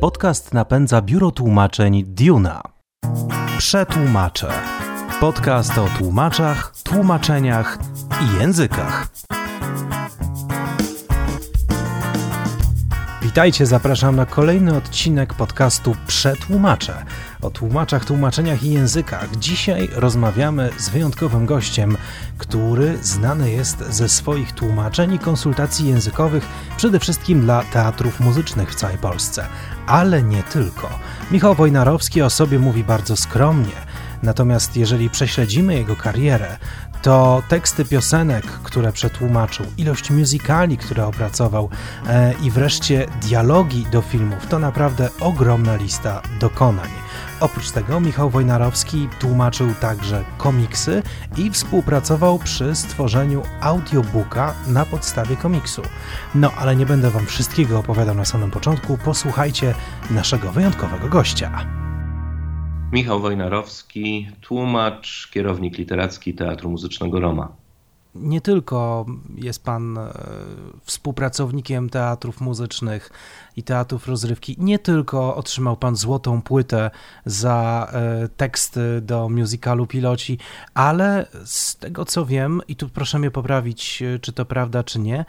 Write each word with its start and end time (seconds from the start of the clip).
Podcast 0.00 0.54
napędza 0.54 1.02
biuro 1.02 1.30
tłumaczeń 1.30 2.04
Duna. 2.06 2.62
Przetłumaczę. 3.58 4.48
Podcast 5.20 5.78
o 5.78 5.88
tłumaczach, 5.98 6.72
tłumaczeniach 6.84 7.78
i 8.22 8.40
językach. 8.40 9.08
Witajcie, 13.22 13.66
zapraszam 13.66 14.16
na 14.16 14.26
kolejny 14.26 14.76
odcinek 14.76 15.34
podcastu 15.34 15.96
Przetłumaczę 16.06 17.04
o 17.46 17.50
tłumaczach, 17.50 18.04
tłumaczeniach 18.04 18.62
i 18.62 18.72
językach. 18.72 19.36
Dzisiaj 19.36 19.88
rozmawiamy 19.92 20.70
z 20.78 20.88
wyjątkowym 20.88 21.46
gościem, 21.46 21.96
który 22.38 22.98
znany 23.02 23.50
jest 23.50 23.78
ze 23.78 24.08
swoich 24.08 24.52
tłumaczeń 24.52 25.14
i 25.14 25.18
konsultacji 25.18 25.88
językowych 25.88 26.48
przede 26.76 27.00
wszystkim 27.00 27.40
dla 27.40 27.64
teatrów 27.64 28.20
muzycznych 28.20 28.72
w 28.72 28.74
całej 28.74 28.98
Polsce, 28.98 29.46
ale 29.86 30.22
nie 30.22 30.42
tylko. 30.42 30.88
Michał 31.30 31.54
Wojnarowski 31.54 32.22
o 32.22 32.30
sobie 32.30 32.58
mówi 32.58 32.84
bardzo 32.84 33.16
skromnie. 33.16 33.86
Natomiast 34.22 34.76
jeżeli 34.76 35.10
prześledzimy 35.10 35.74
jego 35.74 35.96
karierę, 35.96 36.56
to 37.02 37.42
teksty 37.48 37.84
piosenek, 37.84 38.46
które 38.46 38.92
przetłumaczył, 38.92 39.66
ilość 39.76 40.10
muzykali, 40.10 40.78
które 40.78 41.06
opracował 41.06 41.70
e, 42.06 42.34
i 42.42 42.50
wreszcie 42.50 43.06
dialogi 43.22 43.86
do 43.92 44.02
filmów, 44.02 44.46
to 44.46 44.58
naprawdę 44.58 45.08
ogromna 45.20 45.76
lista 45.76 46.22
dokonań. 46.40 47.05
Oprócz 47.40 47.70
tego 47.70 48.00
Michał 48.00 48.30
Wojnarowski 48.30 49.08
tłumaczył 49.20 49.74
także 49.80 50.24
komiksy 50.38 51.02
i 51.36 51.50
współpracował 51.50 52.38
przy 52.38 52.74
stworzeniu 52.74 53.42
audiobooka 53.60 54.54
na 54.66 54.84
podstawie 54.84 55.36
komiksu. 55.36 55.82
No 56.34 56.50
ale 56.58 56.76
nie 56.76 56.86
będę 56.86 57.10
Wam 57.10 57.26
wszystkiego 57.26 57.78
opowiadał 57.78 58.14
na 58.14 58.24
samym 58.24 58.50
początku, 58.50 58.98
posłuchajcie 59.04 59.74
naszego 60.10 60.52
wyjątkowego 60.52 61.08
gościa. 61.08 61.66
Michał 62.92 63.20
Wojnarowski, 63.20 64.28
tłumacz, 64.40 65.30
kierownik 65.32 65.78
literacki 65.78 66.34
Teatru 66.34 66.70
Muzycznego 66.70 67.20
Roma. 67.20 67.65
Nie 68.20 68.40
tylko 68.40 69.06
jest 69.34 69.64
pan 69.64 69.98
e, 69.98 70.12
współpracownikiem 70.84 71.90
teatrów 71.90 72.40
muzycznych 72.40 73.10
i 73.56 73.62
teatrów 73.62 74.08
rozrywki, 74.08 74.56
nie 74.58 74.78
tylko 74.78 75.36
otrzymał 75.36 75.76
pan 75.76 75.96
złotą 75.96 76.42
płytę 76.42 76.90
za 77.24 77.88
e, 77.92 78.28
teksty 78.28 79.00
do 79.00 79.28
musicalu 79.28 79.86
Piloci, 79.86 80.38
ale 80.74 81.26
z 81.44 81.76
tego 81.76 82.04
co 82.04 82.26
wiem, 82.26 82.60
i 82.68 82.76
tu 82.76 82.88
proszę 82.88 83.18
mnie 83.18 83.30
poprawić, 83.30 84.02
e, 84.02 84.18
czy 84.18 84.32
to 84.32 84.44
prawda, 84.44 84.84
czy 84.84 84.98
nie, 84.98 85.24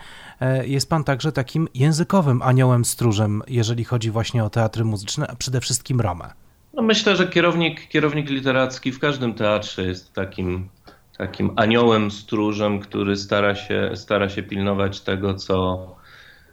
jest 0.63 0.89
pan 0.89 1.03
także 1.03 1.31
takim 1.31 1.67
językowym 1.73 2.41
aniołem 2.41 2.85
stróżem, 2.85 3.41
jeżeli 3.47 3.83
chodzi 3.83 4.11
właśnie 4.11 4.43
o 4.43 4.49
teatry 4.49 4.85
muzyczne, 4.85 5.27
a 5.27 5.35
przede 5.35 5.61
wszystkim 5.61 6.01
Romę. 6.01 6.33
No 6.77 6.83
myślę, 6.83 7.15
że 7.15 7.27
kierownik, 7.27 7.87
kierownik 7.87 8.29
literacki 8.29 8.91
w 8.91 8.99
każdym 8.99 9.33
teatrze 9.33 9.83
jest 9.83 10.13
takim, 10.13 10.69
takim 11.17 11.51
aniołem 11.55 12.11
stróżem, 12.11 12.79
który 12.79 13.15
stara 13.15 13.55
się, 13.55 13.91
stara 13.95 14.29
się 14.29 14.43
pilnować 14.43 15.01
tego, 15.01 15.33
co, 15.33 15.95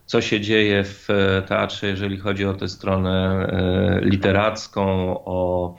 co 0.06 0.20
się 0.20 0.40
dzieje 0.40 0.84
w 0.84 1.08
teatrze, 1.48 1.86
jeżeli 1.86 2.18
chodzi 2.18 2.44
o 2.44 2.54
tę 2.54 2.68
stronę 2.68 3.46
e, 3.46 4.00
literacką, 4.04 4.84
o 5.24 5.74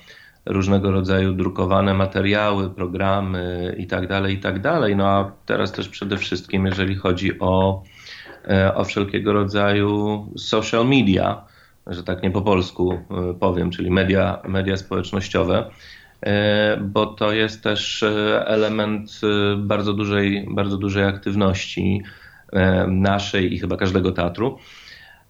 różnego 0.45 0.92
rodzaju 0.92 1.33
drukowane 1.33 1.94
materiały, 1.94 2.69
programy 2.69 3.75
itd., 3.77 4.08
tak 4.08 4.30
itd. 4.30 4.61
Tak 4.61 4.95
no 4.95 5.08
a 5.08 5.31
teraz 5.45 5.72
też 5.72 5.89
przede 5.89 6.17
wszystkim, 6.17 6.66
jeżeli 6.66 6.95
chodzi 6.95 7.39
o, 7.39 7.83
e, 8.47 8.75
o 8.75 8.83
wszelkiego 8.83 9.33
rodzaju 9.33 10.25
social 10.38 10.88
media, 10.88 11.45
że 11.88 12.03
tak 12.03 12.23
nie 12.23 12.31
po 12.31 12.42
polsku 12.42 12.94
e, 12.94 13.33
powiem, 13.33 13.72
czyli 13.72 13.92
media, 13.92 14.42
media 14.47 14.77
społecznościowe, 14.77 15.58
e, 15.58 15.72
bo 16.81 17.05
to 17.05 17.31
jest 17.31 17.63
też 17.63 18.03
e, 18.03 18.47
element 18.47 19.21
bardzo 19.58 19.93
dużej, 19.93 20.47
bardzo 20.52 20.77
dużej 20.77 21.03
aktywności 21.03 22.02
naszej 22.87 23.53
i 23.53 23.59
chyba 23.59 23.77
każdego 23.77 24.11
teatru. 24.11 24.58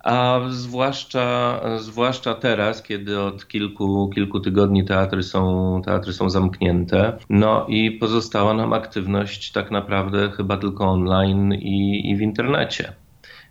A 0.05 0.39
zwłaszcza, 0.49 1.59
zwłaszcza 1.79 2.35
teraz, 2.35 2.83
kiedy 2.83 3.19
od 3.19 3.47
kilku, 3.47 4.09
kilku 4.15 4.39
tygodni 4.39 4.85
teatry 4.85 5.23
są, 5.23 5.81
teatry 5.85 6.13
są 6.13 6.29
zamknięte, 6.29 7.17
no 7.29 7.65
i 7.69 7.91
pozostała 7.91 8.53
nam 8.53 8.73
aktywność 8.73 9.51
tak 9.51 9.71
naprawdę 9.71 10.31
chyba 10.31 10.57
tylko 10.57 10.85
online 10.91 11.53
i, 11.53 12.09
i 12.09 12.15
w 12.15 12.21
internecie. 12.21 12.93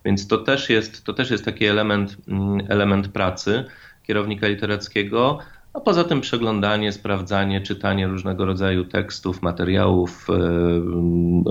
Więc 0.04 0.28
to 0.28 0.38
też 0.38 0.71
jest, 0.71 1.04
to 1.04 1.12
też 1.12 1.31
jest 1.31 1.44
taki 1.44 1.66
element, 1.66 2.16
mm, 2.28 2.66
element 2.69 3.09
pracy 3.09 3.65
kierownika 4.03 4.49
literackiego, 4.49 5.38
a 5.75 5.81
poza 5.81 6.05
tym 6.05 6.21
przeglądanie, 6.21 6.93
sprawdzanie, 6.93 7.61
czytanie 7.61 8.07
różnego 8.07 8.45
rodzaju 8.45 8.85
tekstów, 8.85 9.43
materiałów, 9.43 10.27
e, 10.31 10.35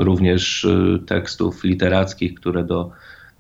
również 0.04 0.66
e, 0.66 1.00
tekstów 1.00 1.64
literackich, 1.64 2.34
które 2.36 2.64
do, 2.64 2.92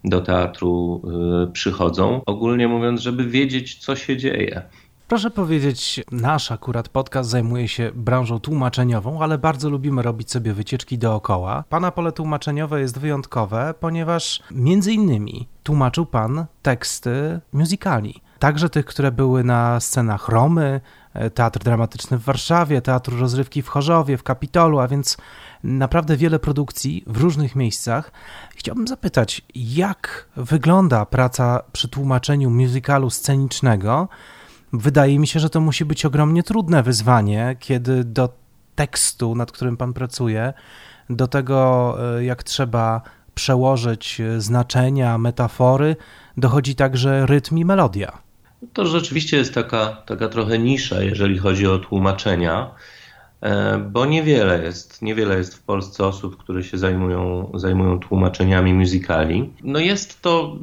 do 0.03 0.21
teatru 0.21 1.01
e, 1.43 1.51
przychodzą. 1.51 2.21
Ogólnie 2.25 2.67
mówiąc, 2.67 3.01
żeby 3.01 3.25
wiedzieć, 3.25 3.75
co 3.75 3.95
się 3.95 4.17
dzieje. 4.17 4.61
Proszę 5.07 5.31
powiedzieć, 5.31 6.03
nasz 6.11 6.51
akurat 6.51 6.89
podcast 6.89 7.29
zajmuje 7.29 7.67
się 7.67 7.91
branżą 7.95 8.39
tłumaczeniową, 8.39 9.21
ale 9.21 9.37
bardzo 9.37 9.69
lubimy 9.69 10.01
robić 10.01 10.31
sobie 10.31 10.53
wycieczki 10.53 10.97
dookoła. 10.97 11.63
Pana 11.69 11.91
pole 11.91 12.11
tłumaczeniowe 12.11 12.81
jest 12.81 12.99
wyjątkowe, 12.99 13.73
ponieważ 13.79 14.43
między 14.51 14.93
innymi 14.93 15.47
tłumaczył 15.63 16.05
pan 16.05 16.45
teksty 16.61 17.39
musicali. 17.53 18.21
Także 18.43 18.69
tych, 18.69 18.85
które 18.85 19.11
były 19.11 19.43
na 19.43 19.79
scenach 19.79 20.29
Romy, 20.29 20.81
e, 21.13 21.29
Teatr 21.29 21.59
Dramatyczny 21.59 22.17
w 22.17 22.23
Warszawie, 22.23 22.81
Teatru 22.81 23.17
Rozrywki 23.17 23.61
w 23.61 23.67
Chorzowie, 23.67 24.17
w 24.17 24.23
Kapitolu, 24.23 24.79
a 24.79 24.87
więc 24.87 25.17
naprawdę 25.63 26.17
wiele 26.17 26.39
produkcji 26.39 27.03
w 27.07 27.17
różnych 27.17 27.55
miejscach. 27.55 28.11
Chciałbym 28.55 28.87
zapytać, 28.87 29.41
jak 29.55 30.27
wygląda 30.35 31.05
praca 31.05 31.61
przy 31.71 31.87
tłumaczeniu 31.87 32.49
musicalu 32.49 33.09
scenicznego? 33.09 34.07
Wydaje 34.73 35.19
mi 35.19 35.27
się, 35.27 35.39
że 35.39 35.49
to 35.49 35.61
musi 35.61 35.85
być 35.85 36.05
ogromnie 36.05 36.43
trudne 36.43 36.83
wyzwanie, 36.83 37.55
kiedy 37.59 38.03
do 38.03 38.29
tekstu, 38.75 39.35
nad 39.35 39.51
którym 39.51 39.77
pan 39.77 39.93
pracuje, 39.93 40.53
do 41.09 41.27
tego, 41.27 41.97
e, 42.17 42.23
jak 42.23 42.43
trzeba 42.43 43.01
przełożyć 43.35 44.21
e, 44.21 44.41
znaczenia, 44.41 45.17
metafory, 45.17 45.95
dochodzi 46.37 46.75
także 46.75 47.25
rytm 47.25 47.57
i 47.57 47.65
melodia. 47.65 48.22
To 48.73 48.85
rzeczywiście 48.85 49.37
jest 49.37 49.53
taka, 49.53 49.97
taka 50.05 50.27
trochę 50.29 50.59
nisza, 50.59 51.03
jeżeli 51.03 51.37
chodzi 51.37 51.67
o 51.67 51.79
tłumaczenia, 51.79 52.71
e, 53.41 53.77
bo 53.77 54.05
niewiele 54.05 54.63
jest, 54.63 55.01
niewiele 55.01 55.37
jest 55.37 55.55
w 55.55 55.63
Polsce 55.63 56.05
osób, 56.05 56.37
które 56.37 56.63
się 56.63 56.77
zajmują, 56.77 57.51
zajmują 57.53 57.99
tłumaczeniami 57.99 58.73
musicali. 58.73 59.53
No 59.63 59.79
jest 59.79 60.21
to 60.21 60.55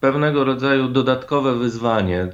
pewnego 0.00 0.44
rodzaju 0.44 0.88
dodatkowe 0.88 1.54
wyzwanie 1.54 2.28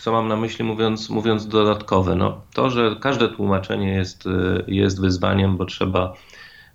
co 0.00 0.12
mam 0.12 0.28
na 0.28 0.36
myśli 0.36 0.64
mówiąc, 0.64 1.10
mówiąc 1.10 1.48
dodatkowe? 1.48 2.16
No, 2.16 2.40
to, 2.54 2.70
że 2.70 2.96
każde 3.00 3.28
tłumaczenie 3.28 3.94
jest, 3.94 4.24
jest 4.66 5.00
wyzwaniem, 5.00 5.56
bo 5.56 5.64
trzeba 5.64 6.14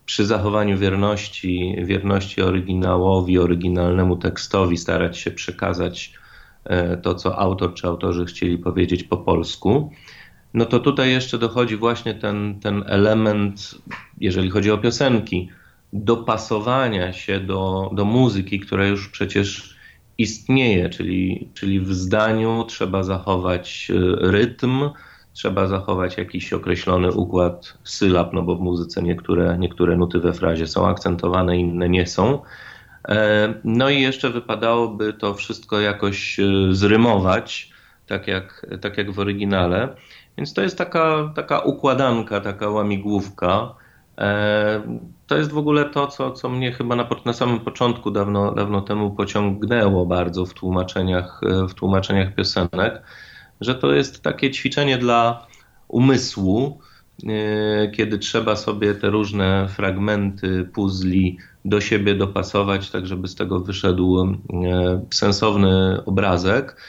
przy 0.05 0.25
zachowaniu 0.25 0.77
wierności, 0.77 1.75
wierności 1.83 2.41
oryginałowi, 2.41 3.39
oryginalnemu 3.39 4.17
tekstowi 4.17 4.77
starać 4.77 5.17
się 5.17 5.31
przekazać 5.31 6.13
to, 7.01 7.15
co 7.15 7.39
autor 7.39 7.73
czy 7.73 7.87
autorzy 7.87 8.25
chcieli 8.25 8.57
powiedzieć 8.57 9.03
po 9.03 9.17
polsku. 9.17 9.91
No 10.53 10.65
to 10.65 10.79
tutaj 10.79 11.11
jeszcze 11.11 11.37
dochodzi 11.37 11.77
właśnie 11.77 12.13
ten, 12.13 12.59
ten 12.59 12.83
element, 12.87 13.75
jeżeli 14.21 14.49
chodzi 14.49 14.71
o 14.71 14.77
piosenki, 14.77 15.49
dopasowania 15.93 17.13
się 17.13 17.39
do, 17.39 17.91
do 17.93 18.05
muzyki, 18.05 18.59
która 18.59 18.87
już 18.87 19.09
przecież 19.09 19.75
istnieje, 20.17 20.89
czyli, 20.89 21.49
czyli 21.53 21.79
w 21.79 21.93
zdaniu 21.93 22.63
trzeba 22.67 23.03
zachować 23.03 23.91
e, 23.91 24.31
rytm, 24.31 24.89
trzeba 25.33 25.67
zachować 25.67 26.17
jakiś 26.17 26.53
określony 26.53 27.11
układ 27.11 27.77
sylab, 27.83 28.33
no 28.33 28.41
bo 28.41 28.55
w 28.55 28.61
muzyce 28.61 29.03
niektóre, 29.03 29.57
niektóre 29.59 29.97
nuty 29.97 30.19
we 30.19 30.33
frazie 30.33 30.67
są 30.67 30.87
akcentowane, 30.87 31.57
inne 31.57 31.89
nie 31.89 32.07
są. 32.07 32.39
E, 33.07 33.53
no 33.63 33.89
i 33.89 34.01
jeszcze 34.01 34.29
wypadałoby 34.29 35.13
to 35.13 35.33
wszystko 35.33 35.79
jakoś 35.79 36.39
e, 36.39 36.43
zrymować, 36.71 37.69
tak 38.07 38.27
jak, 38.27 38.65
tak 38.81 38.97
jak 38.97 39.11
w 39.11 39.19
oryginale. 39.19 39.95
Więc 40.37 40.53
to 40.53 40.61
jest 40.61 40.77
taka, 40.77 41.31
taka 41.35 41.59
układanka, 41.59 42.41
taka 42.41 42.69
łamigłówka. 42.69 43.75
E, 44.17 44.81
to 45.27 45.37
jest 45.37 45.51
w 45.51 45.57
ogóle 45.57 45.85
to, 45.85 46.07
co, 46.07 46.31
co 46.31 46.49
mnie 46.49 46.71
chyba 46.71 46.95
na, 46.95 47.09
na 47.25 47.33
samym 47.33 47.59
początku, 47.59 48.11
dawno, 48.11 48.51
dawno 48.51 48.81
temu 48.81 49.11
pociągnęło 49.11 50.05
bardzo 50.05 50.45
w 50.45 50.53
tłumaczeniach, 50.53 51.41
w 51.69 51.73
tłumaczeniach 51.73 52.35
piosenek, 52.35 53.01
że 53.61 53.75
to 53.75 53.91
jest 53.93 54.21
takie 54.21 54.51
ćwiczenie 54.51 54.97
dla 54.97 55.47
umysłu, 55.87 56.79
kiedy 57.97 58.17
trzeba 58.19 58.55
sobie 58.55 58.95
te 58.95 59.09
różne 59.09 59.67
fragmenty 59.69 60.69
puzli 60.73 61.37
do 61.65 61.81
siebie 61.81 62.15
dopasować, 62.15 62.89
tak 62.89 63.07
żeby 63.07 63.27
z 63.27 63.35
tego 63.35 63.59
wyszedł 63.59 64.37
sensowny 65.13 66.03
obrazek. 66.05 66.81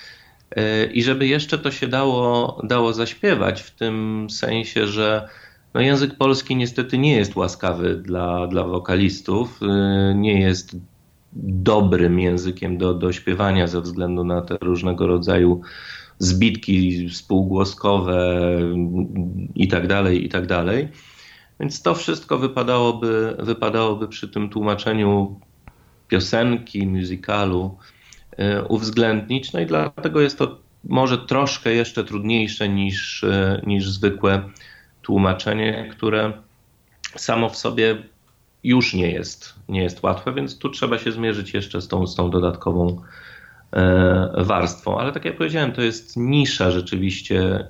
I 0.93 1.03
żeby 1.03 1.27
jeszcze 1.27 1.59
to 1.59 1.71
się 1.71 1.89
dało, 1.89 2.61
dało 2.65 2.93
zaśpiewać, 2.93 3.63
w 3.63 3.71
tym 3.71 4.27
sensie, 4.31 4.87
że 4.87 5.29
no 5.75 5.81
język 5.81 6.15
polski 6.15 6.57
niestety 6.57 6.99
nie 6.99 7.17
jest 7.17 7.37
łaskawy 7.37 7.97
dla, 7.97 8.47
dla 8.47 8.65
wokalistów, 8.65 9.61
nie 10.15 10.41
jest 10.41 10.77
dobrym 11.43 12.21
językiem 12.21 12.79
do, 12.79 12.95
do 12.95 13.13
śpiewania 13.13 13.67
ze 13.67 13.81
względu 13.81 14.25
na 14.25 14.43
te 14.43 14.57
różnego 14.61 15.07
rodzaju 15.07 15.61
zbitki 16.19 17.11
spółgłoskowe 17.11 18.41
i 19.55 19.69
tak 19.69 19.87
dalej, 19.87 20.25
i 20.25 20.29
tak 20.29 20.47
dalej. 20.47 20.89
Więc 21.61 21.83
to 21.83 21.95
wszystko 21.95 22.39
wypadałoby, 22.39 23.37
wypadałoby 23.39 24.09
przy 24.09 24.29
tym 24.29 24.49
tłumaczeniu 24.49 25.41
piosenki, 26.09 26.87
musicalu 26.87 27.79
e, 28.37 28.65
uwzględnić. 28.65 29.53
No 29.53 29.61
i 29.61 29.67
dlatego 29.67 30.21
jest 30.21 30.39
to 30.39 30.59
może 30.85 31.19
troszkę 31.19 31.73
jeszcze 31.73 32.05
trudniejsze 32.05 32.69
niż, 32.69 33.25
e, 33.25 33.63
niż 33.67 33.91
zwykłe 33.91 34.43
tłumaczenie, 35.03 35.89
które 35.93 36.33
samo 37.17 37.49
w 37.49 37.57
sobie 37.57 38.03
już 38.65 38.95
nie 38.95 39.11
jest, 39.11 39.55
nie 39.69 39.83
jest 39.83 40.03
łatwe, 40.03 40.33
więc 40.33 40.59
tu 40.59 40.69
trzeba 40.69 40.99
się 40.99 41.13
zmierzyć 41.13 41.55
jeszcze 41.55 41.81
z 41.81 41.89
tą, 41.89 42.07
z 42.07 42.15
tą 42.15 42.31
dodatkową 42.31 43.03
e, 43.73 44.45
warstwą. 44.45 44.99
Ale 44.99 45.13
tak 45.13 45.25
jak 45.25 45.37
powiedziałem, 45.37 45.73
to 45.73 45.83
jest 45.83 46.17
nisza 46.17 46.71
rzeczywiście, 46.71 47.67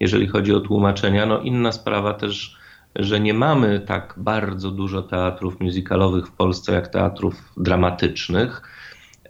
jeżeli 0.00 0.26
chodzi 0.28 0.54
o 0.54 0.60
tłumaczenia. 0.60 1.26
No 1.26 1.40
inna 1.40 1.72
sprawa 1.72 2.14
też, 2.14 2.58
że 2.96 3.20
nie 3.20 3.34
mamy 3.34 3.80
tak 3.80 4.14
bardzo 4.16 4.70
dużo 4.70 5.02
teatrów 5.02 5.60
musicalowych 5.60 6.26
w 6.26 6.32
Polsce 6.32 6.72
jak 6.72 6.88
teatrów 6.88 7.52
dramatycznych. 7.56 8.62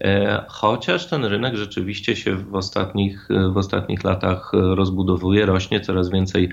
E, 0.00 0.44
chociaż 0.48 1.06
ten 1.06 1.24
rynek 1.24 1.56
rzeczywiście 1.56 2.16
się 2.16 2.36
w 2.36 2.54
ostatnich, 2.54 3.28
w 3.52 3.56
ostatnich 3.56 4.04
latach 4.04 4.52
rozbudowuje, 4.52 5.46
rośnie 5.46 5.80
coraz 5.80 6.10
więcej 6.10 6.48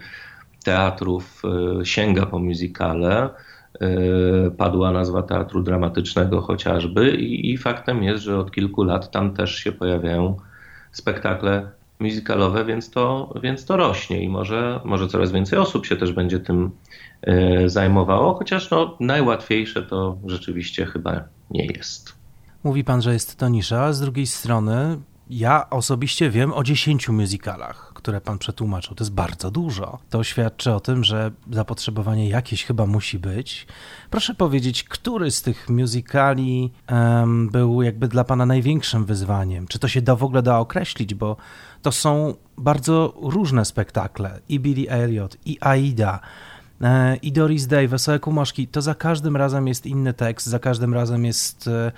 teatrów 0.63 1.41
sięga 1.83 2.25
po 2.25 2.39
muzykale. 2.39 3.29
E, 3.81 4.51
padła 4.51 4.91
nazwa 4.91 5.23
teatru 5.23 5.63
dramatycznego 5.63 6.41
chociażby 6.41 7.11
i, 7.11 7.51
i 7.51 7.57
faktem 7.57 8.03
jest, 8.03 8.23
że 8.23 8.37
od 8.37 8.51
kilku 8.51 8.83
lat 8.83 9.11
tam 9.11 9.33
też 9.33 9.55
się 9.55 9.71
pojawiają 9.71 10.37
spektakle 10.91 11.71
muzykalowe, 12.01 12.65
więc 12.65 12.89
to, 12.89 13.33
więc 13.43 13.65
to 13.65 13.77
rośnie 13.77 14.23
i 14.23 14.29
może, 14.29 14.79
może 14.85 15.07
coraz 15.07 15.31
więcej 15.31 15.59
osób 15.59 15.85
się 15.85 15.95
też 15.95 16.13
będzie 16.13 16.39
tym 16.39 16.71
e, 17.21 17.69
zajmowało, 17.69 18.33
chociaż 18.33 18.71
no, 18.71 18.97
najłatwiejsze 18.99 19.83
to 19.83 20.17
rzeczywiście 20.25 20.85
chyba 20.85 21.23
nie 21.51 21.65
jest. 21.65 22.15
Mówi 22.63 22.83
pan, 22.83 23.01
że 23.01 23.13
jest 23.13 23.35
to 23.35 23.49
nisza, 23.49 23.93
z 23.93 24.01
drugiej 24.01 24.27
strony 24.27 24.97
ja 25.29 25.69
osobiście 25.69 26.29
wiem 26.29 26.53
o 26.53 26.63
10 26.63 27.09
musicalach, 27.09 27.90
które 28.01 28.21
pan 28.21 28.37
przetłumaczył. 28.37 28.95
To 28.95 29.03
jest 29.03 29.13
bardzo 29.13 29.51
dużo. 29.51 29.99
To 30.09 30.23
świadczy 30.23 30.73
o 30.73 30.79
tym, 30.79 31.03
że 31.03 31.31
zapotrzebowanie 31.51 32.29
jakieś 32.29 32.63
chyba 32.65 32.85
musi 32.85 33.19
być. 33.19 33.67
Proszę 34.09 34.33
powiedzieć, 34.33 34.83
który 34.83 35.31
z 35.31 35.41
tych 35.41 35.69
musicali 35.69 36.71
um, 36.91 37.49
był 37.49 37.81
jakby 37.81 38.07
dla 38.07 38.23
pana 38.23 38.45
największym 38.45 39.05
wyzwaniem? 39.05 39.67
Czy 39.67 39.79
to 39.79 39.87
się 39.87 40.01
da 40.01 40.15
w 40.15 40.23
ogóle 40.23 40.41
da 40.41 40.59
określić, 40.59 41.13
bo 41.13 41.37
to 41.81 41.91
są 41.91 42.33
bardzo 42.57 43.13
różne 43.21 43.65
spektakle. 43.65 44.39
I 44.49 44.59
Billy 44.59 44.89
Elliot, 44.89 45.37
i 45.45 45.57
Aida, 45.61 46.19
e, 46.81 47.15
i 47.15 47.31
Doris 47.31 47.67
Day, 47.67 47.87
Wesołe 47.87 48.19
Kumoszki. 48.19 48.67
To 48.67 48.81
za 48.81 48.95
każdym 48.95 49.35
razem 49.35 49.67
jest 49.67 49.85
inny 49.85 50.13
tekst, 50.13 50.47
za 50.47 50.59
każdym 50.59 50.93
razem 50.93 51.25
jest 51.25 51.67
e, 51.67 51.91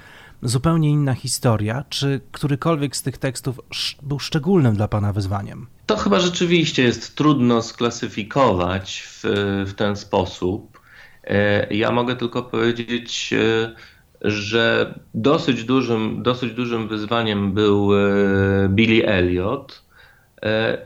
zupełnie 0.44 0.90
inna 0.90 1.14
historia. 1.14 1.84
Czy 1.90 2.22
którykolwiek 2.32 2.96
z 2.96 3.02
tych 3.02 3.18
tekstów 3.18 3.60
był 4.02 4.20
szczególnym 4.20 4.76
dla 4.76 4.88
Pana 4.88 5.14
wyzwaniem? 5.14 5.68
To 5.86 5.98
chyba 5.98 6.20
rzeczywiście 6.20 6.84
jest 6.84 7.16
trudno 7.16 7.62
sklasyfikować 7.62 9.04
w, 9.08 9.22
w 9.68 9.74
ten 9.74 9.96
sposób. 9.96 10.80
E, 11.24 11.74
ja 11.74 11.92
mogę 11.92 12.16
tylko 12.16 12.44
powiedzieć, 12.44 13.34
e, 13.34 13.72
że 14.22 14.94
dosyć 15.14 15.64
dużym, 15.64 16.24
dosyć 16.24 16.54
dużym 16.54 16.88
wyzwaniem 16.88 17.54
był 17.54 17.90
e, 17.94 18.00
Billy 18.70 19.08
Elliot. 19.08 19.84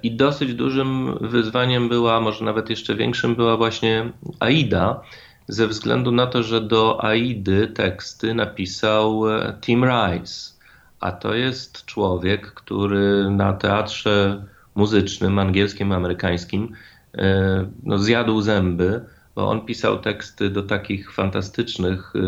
I 0.03 0.11
dosyć 0.11 0.53
dużym 0.53 1.17
wyzwaniem 1.21 1.89
była, 1.89 2.21
może 2.21 2.45
nawet 2.45 2.69
jeszcze 2.69 2.95
większym, 2.95 3.35
była 3.35 3.57
właśnie 3.57 4.11
Aida, 4.39 5.01
ze 5.47 5.67
względu 5.67 6.11
na 6.11 6.27
to, 6.27 6.43
że 6.43 6.61
do 6.61 7.03
Aidy 7.03 7.67
teksty 7.67 8.33
napisał 8.33 9.29
e, 9.29 9.57
Tim 9.61 9.83
Rice, 9.83 10.51
a 10.99 11.11
to 11.11 11.33
jest 11.33 11.85
człowiek, 11.85 12.53
który 12.53 13.29
na 13.31 13.53
teatrze 13.53 14.45
muzycznym, 14.75 15.39
angielskim, 15.39 15.91
amerykańskim, 15.91 16.73
e, 17.17 17.65
no, 17.83 17.99
zjadł 17.99 18.41
zęby, 18.41 19.05
bo 19.35 19.49
on 19.49 19.65
pisał 19.65 19.99
teksty 19.99 20.49
do 20.49 20.63
takich 20.63 21.13
fantastycznych 21.13 22.13
e, 22.15 22.19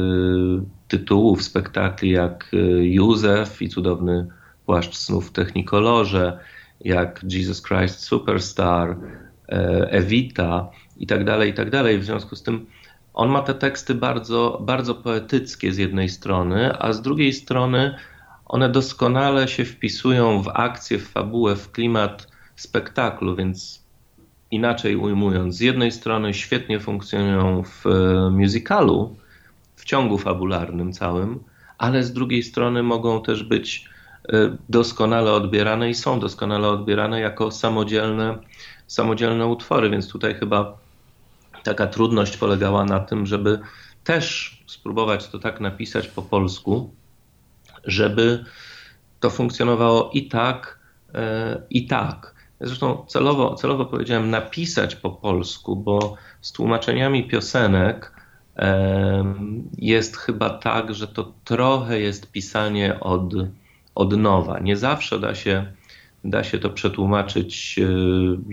tytułów 0.87 1.43
spektakli 1.43 2.09
jak 2.09 2.51
Józef 2.81 3.61
i 3.61 3.69
cudowny 3.69 4.27
płaszcz 4.65 4.97
snów 4.97 5.29
w 5.29 5.31
technikolorze, 5.31 6.39
jak 6.81 7.21
Jesus 7.29 7.63
Christ 7.63 8.03
Superstar, 8.03 8.97
Evita 9.89 10.69
i 10.97 11.07
tak 11.07 11.25
dalej, 11.25 11.51
i 11.51 11.53
tak 11.53 11.69
dalej. 11.69 11.99
W 11.99 12.03
związku 12.03 12.35
z 12.35 12.43
tym 12.43 12.65
on 13.13 13.29
ma 13.29 13.41
te 13.41 13.53
teksty 13.53 13.95
bardzo, 13.95 14.61
bardzo 14.61 14.95
poetyckie 14.95 15.73
z 15.73 15.77
jednej 15.77 16.09
strony, 16.09 16.77
a 16.79 16.93
z 16.93 17.01
drugiej 17.01 17.33
strony 17.33 17.95
one 18.45 18.69
doskonale 18.69 19.47
się 19.47 19.65
wpisują 19.65 20.41
w 20.41 20.47
akcję, 20.47 20.99
w 20.99 21.07
fabułę, 21.07 21.55
w 21.55 21.71
klimat 21.71 22.27
spektaklu, 22.55 23.35
więc 23.35 23.83
inaczej 24.51 24.95
ujmując, 24.95 25.55
z 25.55 25.59
jednej 25.59 25.91
strony 25.91 26.33
świetnie 26.33 26.79
funkcjonują 26.79 27.63
w 27.63 27.85
e, 27.87 28.29
musicalu, 28.29 29.15
w 29.75 29.85
ciągu 29.85 30.17
fabularnym 30.17 30.93
całym, 30.93 31.43
ale 31.77 32.03
z 32.03 32.13
drugiej 32.13 32.43
strony 32.43 32.83
mogą 32.83 33.21
też 33.21 33.43
być 33.43 33.85
e, 34.29 34.57
doskonale 34.69 35.31
odbierane 35.31 35.89
i 35.89 35.95
są 35.95 36.19
doskonale 36.19 36.67
odbierane 36.67 37.19
jako 37.19 37.51
samodzielne, 37.51 38.37
samodzielne 38.87 39.47
utwory, 39.47 39.89
więc 39.89 40.09
tutaj 40.09 40.35
chyba 40.35 40.77
taka 41.63 41.87
trudność 41.87 42.37
polegała 42.37 42.85
na 42.85 42.99
tym, 42.99 43.25
żeby 43.25 43.59
też 44.03 44.59
spróbować 44.67 45.27
to 45.27 45.39
tak 45.39 45.61
napisać 45.61 46.07
po 46.07 46.21
polsku, 46.21 46.93
żeby 47.83 48.45
to 49.19 49.29
funkcjonowało 49.29 50.09
i 50.13 50.27
tak, 50.27 50.79
e, 51.13 51.61
i 51.69 51.87
tak. 51.87 52.35
Zresztą 52.61 53.05
celowo, 53.07 53.55
celowo 53.55 53.85
powiedziałem 53.85 54.29
napisać 54.29 54.95
po 54.95 55.11
polsku, 55.11 55.75
bo 55.75 56.15
z 56.41 56.51
tłumaczeniami 56.51 57.27
piosenek 57.27 58.13
e, 58.57 59.35
jest 59.77 60.17
chyba 60.17 60.49
tak, 60.49 60.93
że 60.95 61.07
to 61.07 61.33
trochę 61.43 61.99
jest 61.99 62.31
pisanie 62.31 62.99
od, 62.99 63.33
od 63.95 64.17
nowa. 64.17 64.59
Nie 64.59 64.77
zawsze 64.77 65.19
da 65.19 65.35
się, 65.35 65.65
da 66.23 66.43
się 66.43 66.59
to 66.59 66.69
przetłumaczyć 66.69 67.79
e, 67.79 67.83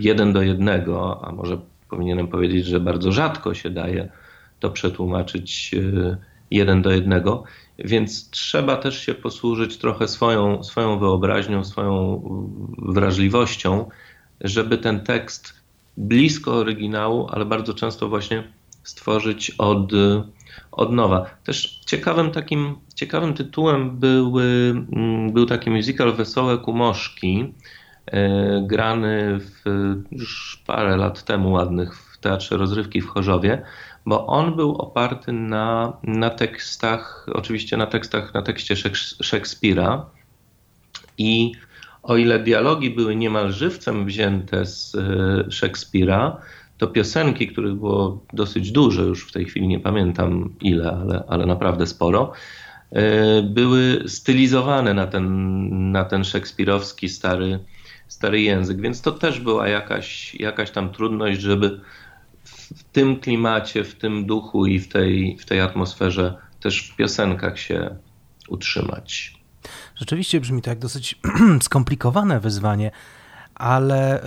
jeden 0.00 0.32
do 0.32 0.42
jednego, 0.42 1.24
a 1.24 1.32
może 1.32 1.58
powinienem 1.90 2.28
powiedzieć, 2.28 2.66
że 2.66 2.80
bardzo 2.80 3.12
rzadko 3.12 3.54
się 3.54 3.70
daje 3.70 4.08
to 4.60 4.70
przetłumaczyć 4.70 5.74
e, 5.74 6.16
jeden 6.50 6.82
do 6.82 6.90
jednego, 6.90 7.44
więc 7.78 8.30
trzeba 8.30 8.76
też 8.76 9.00
się 9.00 9.14
posłużyć 9.14 9.78
trochę 9.78 10.08
swoją, 10.08 10.64
swoją 10.64 10.98
wyobraźnią, 10.98 11.64
swoją 11.64 12.22
wrażliwością, 12.78 13.88
żeby 14.40 14.78
ten 14.78 15.00
tekst 15.00 15.54
blisko 15.96 16.54
oryginału, 16.54 17.28
ale 17.30 17.44
bardzo 17.44 17.74
często 17.74 18.08
właśnie 18.08 18.52
stworzyć 18.82 19.52
od, 19.58 19.92
od 20.72 20.92
nowa. 20.92 21.26
Też 21.44 21.80
ciekawym 21.86 22.30
takim 22.30 22.74
ciekawym 22.94 23.34
tytułem 23.34 23.96
był, 23.98 24.40
mm, 24.40 25.32
był 25.32 25.46
taki 25.46 25.70
musical 25.70 26.12
Wesołe 26.12 26.58
Kumoszki, 26.58 27.54
grany 28.62 29.40
w, 29.40 29.62
już 30.10 30.62
parę 30.66 30.96
lat 30.96 31.24
temu 31.24 31.52
ładnych 31.52 31.94
w 31.94 32.18
Teatrze 32.18 32.56
Rozrywki 32.56 33.00
w 33.00 33.08
Chorzowie, 33.08 33.62
bo 34.06 34.26
on 34.26 34.56
był 34.56 34.76
oparty 34.76 35.32
na, 35.32 35.92
na 36.02 36.30
tekstach, 36.30 37.26
oczywiście 37.32 37.76
na 37.76 37.86
tekstach, 37.86 38.34
na 38.34 38.42
tekście 38.42 38.76
Szekspira. 39.20 40.06
I 41.18 41.52
o 42.02 42.16
ile 42.16 42.38
dialogi 42.38 42.90
były 42.90 43.16
niemal 43.16 43.52
żywcem 43.52 44.06
wzięte 44.06 44.66
z 44.66 44.94
e, 44.94 45.50
Szekspira, 45.50 46.36
to 46.78 46.86
piosenki, 46.86 47.48
których 47.48 47.74
było 47.74 48.24
dosyć 48.32 48.72
dużo, 48.72 49.02
już 49.02 49.28
w 49.28 49.32
tej 49.32 49.44
chwili 49.44 49.68
nie 49.68 49.80
pamiętam 49.80 50.54
ile, 50.60 50.90
ale, 50.90 51.24
ale 51.28 51.46
naprawdę 51.46 51.86
sporo, 51.86 52.32
e, 52.90 53.42
były 53.42 54.04
stylizowane 54.06 54.94
na 54.94 55.06
ten, 55.06 55.92
na 55.92 56.04
ten 56.04 56.24
szekspirowski 56.24 57.08
stary 57.08 57.58
stary 58.08 58.40
język, 58.40 58.80
więc 58.80 59.02
to 59.02 59.12
też 59.12 59.40
była 59.40 59.68
jakaś, 59.68 60.34
jakaś 60.34 60.70
tam 60.70 60.90
trudność, 60.90 61.40
żeby 61.40 61.80
w 62.44 62.82
tym 62.84 63.20
klimacie, 63.20 63.84
w 63.84 63.94
tym 63.94 64.26
duchu 64.26 64.66
i 64.66 64.78
w 64.78 64.88
tej, 64.88 65.36
w 65.40 65.44
tej 65.44 65.60
atmosferze 65.60 66.36
też 66.60 66.90
w 66.90 66.96
piosenkach 66.96 67.58
się 67.58 67.96
utrzymać. 68.48 69.36
Rzeczywiście 69.96 70.40
brzmi 70.40 70.62
to 70.62 70.70
jak 70.70 70.78
dosyć 70.78 71.20
skomplikowane 71.62 72.40
wyzwanie, 72.40 72.90
ale 73.54 74.22
y, 74.22 74.24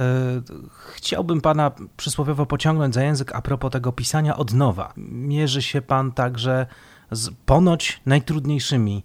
chciałbym 0.96 1.42
pana 1.42 1.72
przysłowiowo 1.98 2.46
pociągnąć 2.46 2.94
za 2.94 3.04
język 3.04 3.36
a 3.36 3.42
propos 3.42 3.72
tego 3.72 3.92
pisania 3.92 4.38
od 4.38 4.54
nowa. 4.54 4.94
Mierzy 4.98 5.62
się 5.62 5.82
pan 5.82 6.12
także 6.12 6.66
z 7.12 7.30
ponoć 7.46 8.02
najtrudniejszymi 8.06 9.04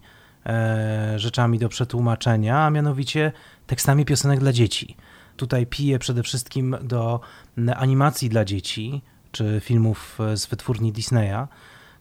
rzeczami 1.17 1.59
do 1.59 1.69
przetłumaczenia, 1.69 2.65
a 2.65 2.71
mianowicie 2.71 3.33
tekstami 3.67 4.05
piosenek 4.05 4.41
dla 4.41 4.53
dzieci. 4.53 4.97
Tutaj 5.37 5.67
piję 5.67 5.99
przede 5.99 6.23
wszystkim 6.23 6.77
do 6.83 7.21
animacji 7.77 8.29
dla 8.29 8.45
dzieci, 8.45 9.03
czy 9.33 9.61
filmów 9.65 10.19
z 10.35 10.47
wytwórni 10.47 10.93
Disneya, 10.93 11.47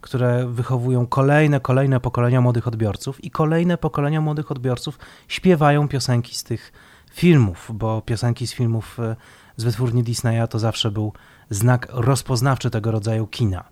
które 0.03 0.47
wychowują 0.47 1.07
kolejne, 1.07 1.59
kolejne 1.59 1.99
pokolenia 1.99 2.41
młodych 2.41 2.67
odbiorców 2.67 3.23
i 3.23 3.31
kolejne 3.31 3.77
pokolenia 3.77 4.21
młodych 4.21 4.51
odbiorców 4.51 4.99
śpiewają 5.27 5.87
piosenki 5.87 6.35
z 6.35 6.43
tych 6.43 6.71
filmów, 7.11 7.71
bo 7.73 8.01
piosenki 8.01 8.47
z 8.47 8.53
filmów 8.53 8.99
e, 8.99 9.15
z 9.57 9.63
wytwórni 9.63 10.03
Disneya 10.03 10.47
to 10.49 10.59
zawsze 10.59 10.91
był 10.91 11.13
znak 11.49 11.87
rozpoznawczy 11.89 12.69
tego 12.69 12.91
rodzaju 12.91 13.27
kina. 13.27 13.63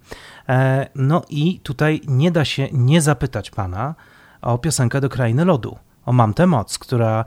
E, 0.49 0.87
no 0.95 1.21
i 1.29 1.59
tutaj 1.59 2.01
nie 2.07 2.31
da 2.31 2.45
się 2.45 2.67
nie 2.71 3.01
zapytać 3.01 3.51
pana 3.51 3.95
o 4.41 4.57
piosenkę 4.57 5.01
do 5.01 5.09
Krainy 5.09 5.45
Lodu, 5.45 5.77
o 6.05 6.13
Mam 6.13 6.33
tę 6.33 6.47
moc, 6.47 6.77
która 6.77 7.19
e, 7.19 7.25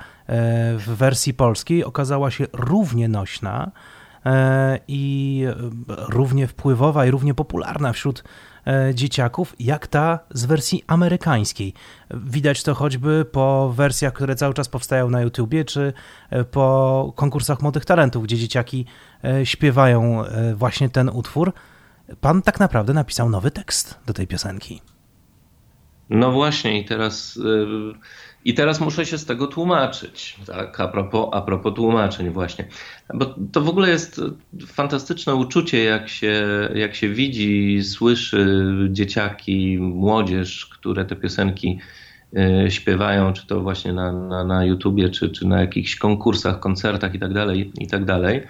w 0.78 0.84
wersji 0.96 1.34
polskiej 1.34 1.84
okazała 1.84 2.30
się 2.30 2.46
równie 2.52 3.08
nośna 3.08 3.70
i 4.88 5.44
równie 5.88 6.46
wpływowa 6.46 7.06
i 7.06 7.10
równie 7.10 7.34
popularna 7.34 7.92
wśród 7.92 8.24
E, 8.66 8.94
dzieciaków, 8.94 9.56
jak 9.60 9.86
ta 9.86 10.18
z 10.30 10.44
wersji 10.44 10.84
amerykańskiej. 10.86 11.74
Widać 12.10 12.62
to 12.62 12.74
choćby 12.74 13.26
po 13.32 13.72
wersjach, 13.76 14.12
które 14.12 14.36
cały 14.36 14.54
czas 14.54 14.68
powstają 14.68 15.10
na 15.10 15.20
YouTubie, 15.20 15.64
czy 15.64 15.92
e, 16.30 16.44
po 16.44 17.12
konkursach 17.16 17.62
młodych 17.62 17.84
talentów, 17.84 18.24
gdzie 18.24 18.36
dzieciaki 18.36 18.86
e, 19.24 19.46
śpiewają 19.46 20.24
właśnie 20.54 20.88
ten 20.88 21.08
utwór. 21.08 21.52
Pan 22.20 22.42
tak 22.42 22.60
naprawdę 22.60 22.92
napisał 22.92 23.30
nowy 23.30 23.50
tekst 23.50 23.98
do 24.06 24.12
tej 24.12 24.26
piosenki. 24.26 24.93
No 26.10 26.32
właśnie, 26.32 26.80
i 26.80 26.84
teraz 26.84 27.38
i 28.44 28.54
teraz 28.54 28.80
muszę 28.80 29.06
się 29.06 29.18
z 29.18 29.26
tego 29.26 29.46
tłumaczyć, 29.46 30.36
tak, 30.46 30.80
a 30.80 30.88
propos, 30.88 31.28
a 31.32 31.42
propos 31.42 31.74
tłumaczeń 31.74 32.30
właśnie. 32.30 32.64
Bo 33.14 33.34
to 33.52 33.60
w 33.60 33.68
ogóle 33.68 33.88
jest 33.88 34.20
fantastyczne 34.66 35.34
uczucie, 35.34 35.84
jak 35.84 36.08
się, 36.08 36.44
jak 36.74 36.94
się 36.94 37.08
widzi, 37.08 37.82
słyszy 37.82 38.66
dzieciaki, 38.90 39.78
młodzież, 39.78 40.66
które 40.66 41.04
te 41.04 41.16
piosenki 41.16 41.78
y, 42.66 42.70
śpiewają, 42.70 43.32
czy 43.32 43.46
to 43.46 43.60
właśnie 43.60 43.92
na, 43.92 44.12
na, 44.12 44.44
na 44.44 44.64
YouTubie, 44.64 45.08
czy, 45.08 45.30
czy 45.30 45.46
na 45.46 45.60
jakichś 45.60 45.96
konkursach, 45.96 46.60
koncertach 46.60 47.14
i 47.14 47.18
tak 47.18 47.32
dalej, 47.32 47.72
i 47.78 47.86
tak 47.86 48.04
dalej. 48.04 48.42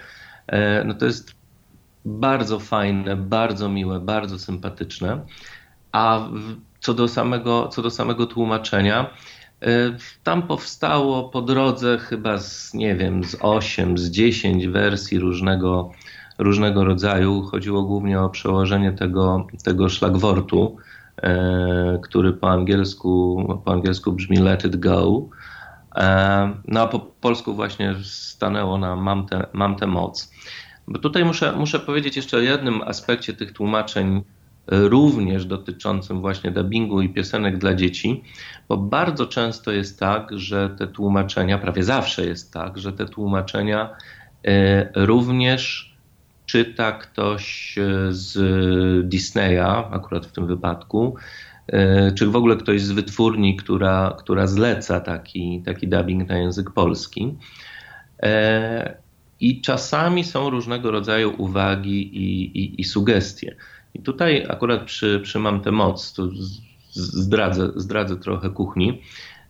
E, 0.47 0.83
no 0.83 0.93
to 0.93 1.05
jest 1.05 1.35
bardzo 2.05 2.59
fajne, 2.59 3.15
bardzo 3.15 3.69
miłe, 3.69 3.99
bardzo 3.99 4.39
sympatyczne. 4.39 5.25
A 5.91 6.29
co 6.85 6.93
do 6.93 7.07
samego, 7.07 7.67
co 7.67 7.81
do 7.81 7.89
samego 7.89 8.25
tłumaczenia, 8.25 9.09
E, 9.61 9.97
tam 10.23 10.41
powstało 10.41 11.29
po 11.29 11.41
drodze 11.41 11.97
chyba 11.97 12.37
z, 12.37 12.73
nie 12.73 12.95
wiem, 12.95 13.23
z 13.23 13.37
8, 13.41 13.97
z 13.97 14.09
10 14.09 14.67
wersji 14.67 15.19
różnego, 15.19 15.91
różnego 16.37 16.83
rodzaju. 16.83 17.41
Chodziło 17.41 17.83
głównie 17.83 18.21
o 18.21 18.29
przełożenie 18.29 18.91
tego, 18.91 19.47
tego 19.63 19.89
szlagwortu, 19.89 20.77
e, 21.17 21.99
który 22.03 22.33
po 22.33 22.49
angielsku, 22.49 23.61
po 23.65 23.71
angielsku 23.71 24.11
brzmi 24.11 24.37
Let 24.37 24.65
It 24.65 24.75
Go. 24.75 25.21
E, 25.95 26.53
no 26.67 26.81
a 26.81 26.87
po 26.87 26.99
polsku 26.99 27.53
właśnie 27.53 27.95
stanęło 28.03 28.77
na 28.77 28.95
Mam 28.95 29.25
tę 29.25 29.45
mam 29.53 29.75
te 29.75 29.87
moc. 29.87 30.31
Bo 30.87 30.99
tutaj 30.99 31.25
muszę, 31.25 31.51
muszę 31.51 31.79
powiedzieć 31.79 32.15
jeszcze 32.15 32.37
o 32.37 32.39
jednym 32.39 32.81
aspekcie 32.81 33.33
tych 33.33 33.51
tłumaczeń 33.51 34.23
również 34.67 35.45
dotyczącym 35.45 36.21
właśnie 36.21 36.51
dubbingu 36.51 37.01
i 37.01 37.09
piosenek 37.09 37.57
dla 37.57 37.73
dzieci, 37.73 38.23
bo 38.69 38.77
bardzo 38.77 39.25
często 39.25 39.71
jest 39.71 39.99
tak, 39.99 40.29
że 40.31 40.69
te 40.69 40.87
tłumaczenia, 40.87 41.57
prawie 41.57 41.83
zawsze 41.83 42.25
jest 42.25 42.53
tak, 42.53 42.77
że 42.77 42.93
te 42.93 43.05
tłumaczenia 43.05 43.89
e, 44.47 45.05
również 45.05 45.95
czyta 46.45 46.91
ktoś 46.91 47.75
e, 47.77 47.83
z 48.09 49.09
Disneya, 49.09 49.85
akurat 49.91 50.25
w 50.25 50.31
tym 50.31 50.47
wypadku, 50.47 51.15
e, 51.67 52.11
czy 52.11 52.27
w 52.27 52.35
ogóle 52.35 52.55
ktoś 52.55 52.81
z 52.81 52.91
wytwórni, 52.91 53.55
która, 53.55 54.15
która 54.19 54.47
zleca 54.47 54.99
taki, 54.99 55.61
taki 55.65 55.87
dubbing 55.87 56.29
na 56.29 56.37
język 56.37 56.71
polski. 56.71 57.37
I 59.39 59.61
czasami 59.61 60.23
są 60.23 60.49
różnego 60.49 60.91
rodzaju 60.91 61.33
uwagi 61.37 62.17
i, 62.17 62.57
i, 62.59 62.81
i 62.81 62.83
sugestie. 62.83 63.55
I 63.95 63.99
tutaj 63.99 64.45
akurat 64.49 64.83
przy, 64.83 65.19
przy 65.23 65.39
Mam 65.39 65.61
tę 65.61 65.71
moc, 65.71 66.13
to 66.13 66.29
zdradzę, 66.91 67.71
zdradzę 67.75 68.17
trochę 68.17 68.49
kuchni, 68.49 69.01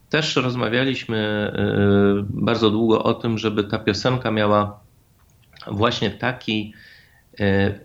też 0.10 0.36
rozmawialiśmy 0.36 1.18
e, 1.18 2.25
bardzo 2.30 2.72
długo 2.72 3.04
o 3.04 3.14
tym, 3.14 3.38
żeby 3.38 3.64
ta 3.64 3.80
piosenka 3.80 4.32
miała 4.32 4.80
właśnie 5.72 6.12
taki 6.12 6.74
e, 7.40 7.80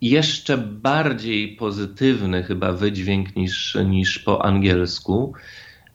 jeszcze 0.00 0.58
bardziej 0.58 1.56
pozytywny 1.56 2.42
chyba 2.42 2.72
wydźwięk 2.72 3.36
niż, 3.36 3.78
niż 3.84 4.18
po 4.18 4.44
angielsku, 4.44 5.32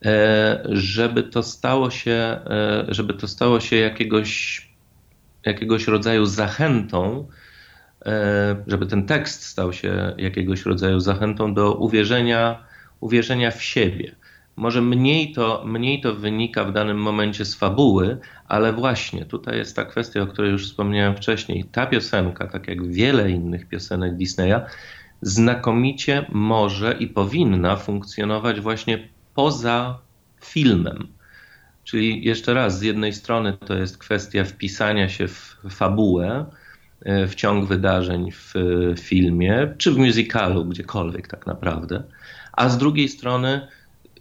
e, 0.04 0.64
żeby 0.68 1.22
to 1.22 1.42
stało 1.42 1.90
się, 1.90 2.40
żeby 2.88 3.14
to 3.14 3.28
stało 3.28 3.60
się 3.60 3.76
jakiegoś, 3.76 4.60
jakiegoś 5.44 5.86
rodzaju 5.86 6.26
zachętą 6.26 7.28
żeby 8.66 8.86
ten 8.86 9.06
tekst 9.06 9.46
stał 9.46 9.72
się 9.72 10.14
jakiegoś 10.18 10.66
rodzaju 10.66 11.00
zachętą 11.00 11.54
do 11.54 11.74
uwierzenia, 11.74 12.64
uwierzenia 13.00 13.50
w 13.50 13.62
siebie. 13.62 14.14
Może 14.56 14.82
mniej 14.82 15.32
to, 15.32 15.62
mniej 15.66 16.00
to 16.00 16.14
wynika 16.14 16.64
w 16.64 16.72
danym 16.72 16.98
momencie 16.98 17.44
z 17.44 17.54
fabuły, 17.54 18.18
ale 18.48 18.72
właśnie 18.72 19.24
tutaj 19.24 19.56
jest 19.56 19.76
ta 19.76 19.84
kwestia, 19.84 20.22
o 20.22 20.26
której 20.26 20.50
już 20.50 20.66
wspomniałem 20.66 21.16
wcześniej. 21.16 21.64
Ta 21.64 21.86
piosenka, 21.86 22.46
tak 22.46 22.68
jak 22.68 22.86
wiele 22.86 23.30
innych 23.30 23.68
piosenek 23.68 24.16
Disneya, 24.16 24.60
znakomicie 25.22 26.26
może 26.32 26.92
i 26.92 27.06
powinna 27.06 27.76
funkcjonować 27.76 28.60
właśnie 28.60 29.08
poza 29.34 29.98
filmem. 30.40 31.08
Czyli 31.84 32.24
jeszcze 32.24 32.54
raz, 32.54 32.78
z 32.78 32.82
jednej 32.82 33.12
strony 33.12 33.56
to 33.66 33.74
jest 33.74 33.98
kwestia 33.98 34.44
wpisania 34.44 35.08
się 35.08 35.28
w 35.28 35.56
fabułę, 35.70 36.46
E, 36.46 36.63
w 37.04 37.34
ciąg 37.34 37.64
wydarzeń 37.64 38.30
w 38.32 38.54
filmie, 39.00 39.74
czy 39.78 39.92
w 39.92 39.98
musicalu, 39.98 40.64
gdziekolwiek 40.64 41.28
tak 41.28 41.46
naprawdę. 41.46 42.02
A 42.52 42.68
z 42.68 42.78
drugiej 42.78 43.08
strony 43.08 43.68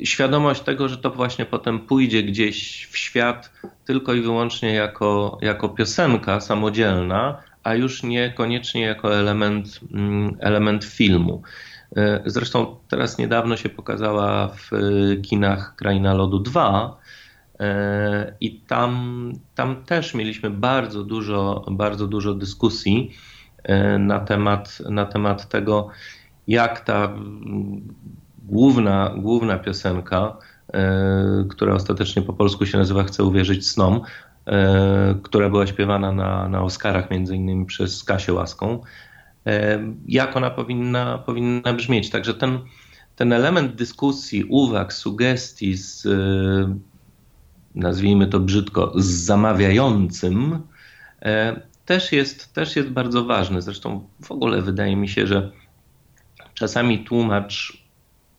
świadomość 0.04 0.62
tego, 0.62 0.90
że 0.90 0.98
to 0.98 1.10
właśnie 1.10 1.46
potem 1.46 1.80
pójdzie 1.80 2.24
gdzieś 2.24 2.88
w 2.92 2.98
świat 2.98 3.52
tylko 3.86 4.14
i 4.14 4.22
wyłącznie 4.22 4.74
jako, 4.74 5.38
jako 5.42 5.70
piosenka 5.70 6.40
samodzielna, 6.40 7.38
a 7.64 7.76
już 7.76 8.04
niekoniecznie 8.04 8.82
jako 8.82 9.16
element, 9.16 9.80
mm, 9.94 10.38
element 10.40 10.86
filmu. 10.86 11.42
E, 11.98 12.22
zresztą 12.26 12.76
teraz 12.88 13.18
niedawno 13.18 13.58
się 13.58 13.70
pokazała 13.70 14.48
w 14.48 14.72
kinach 15.22 15.76
Kraina 15.76 16.14
Lodu 16.14 16.40
2, 16.40 16.98
E, 16.98 17.23
I 18.42 18.62
tam, 18.62 19.34
tam 19.56 19.84
też 19.84 20.14
mieliśmy 20.14 20.50
bardzo 20.50 21.04
dużo, 21.04 21.66
bardzo 21.72 22.08
dużo 22.08 22.34
dyskusji 22.34 23.12
e, 23.64 23.98
na 23.98 24.20
temat, 24.20 24.80
na 24.90 25.06
temat 25.06 25.50
tego, 25.50 25.88
jak 26.48 26.80
ta 26.80 27.14
główna, 28.44 29.14
główna 29.18 29.60
piosenka, 29.60 30.38
e, 30.74 31.46
która 31.50 31.74
ostatecznie 31.74 32.22
po 32.22 32.34
polsku 32.34 32.66
się 32.66 32.78
nazywa 32.78 33.04
Chcę 33.04 33.24
uwierzyć 33.24 33.68
snom, 33.68 34.02
która 35.24 35.50
była 35.50 35.68
śpiewana 35.68 36.12
na, 36.12 36.50
na 36.50 36.62
Oscarach 36.62 37.12
między 37.12 37.36
innymi 37.36 37.66
przez 37.66 38.04
Kasię 38.04 38.34
Łaską, 38.34 38.82
jak 40.08 40.38
ona 40.38 40.50
powinna, 40.50 41.18
powinna 41.18 41.74
brzmieć. 41.74 42.10
Także 42.10 42.34
ten, 42.34 42.60
ten 43.16 43.34
element 43.34 43.76
dyskusji, 43.76 44.44
uwag, 44.44 44.94
sugestii 44.94 45.78
z 45.78 46.08
nazwijmy 47.76 48.28
to 48.28 48.40
brzydko, 48.40 48.94
z 48.96 49.06
zamawiającym, 49.06 50.60
e, 51.22 51.62
też 51.86 52.12
jest, 52.12 52.54
też 52.54 52.76
jest 52.76 52.90
bardzo 52.90 53.26
ważny. 53.26 53.62
Zresztą 53.62 54.08
w 54.24 54.32
ogóle 54.32 54.62
wydaje 54.62 54.96
mi 54.96 55.10
się, 55.10 55.28
że 55.28 55.52
czasami 56.54 57.04
tłumacz 57.04 57.84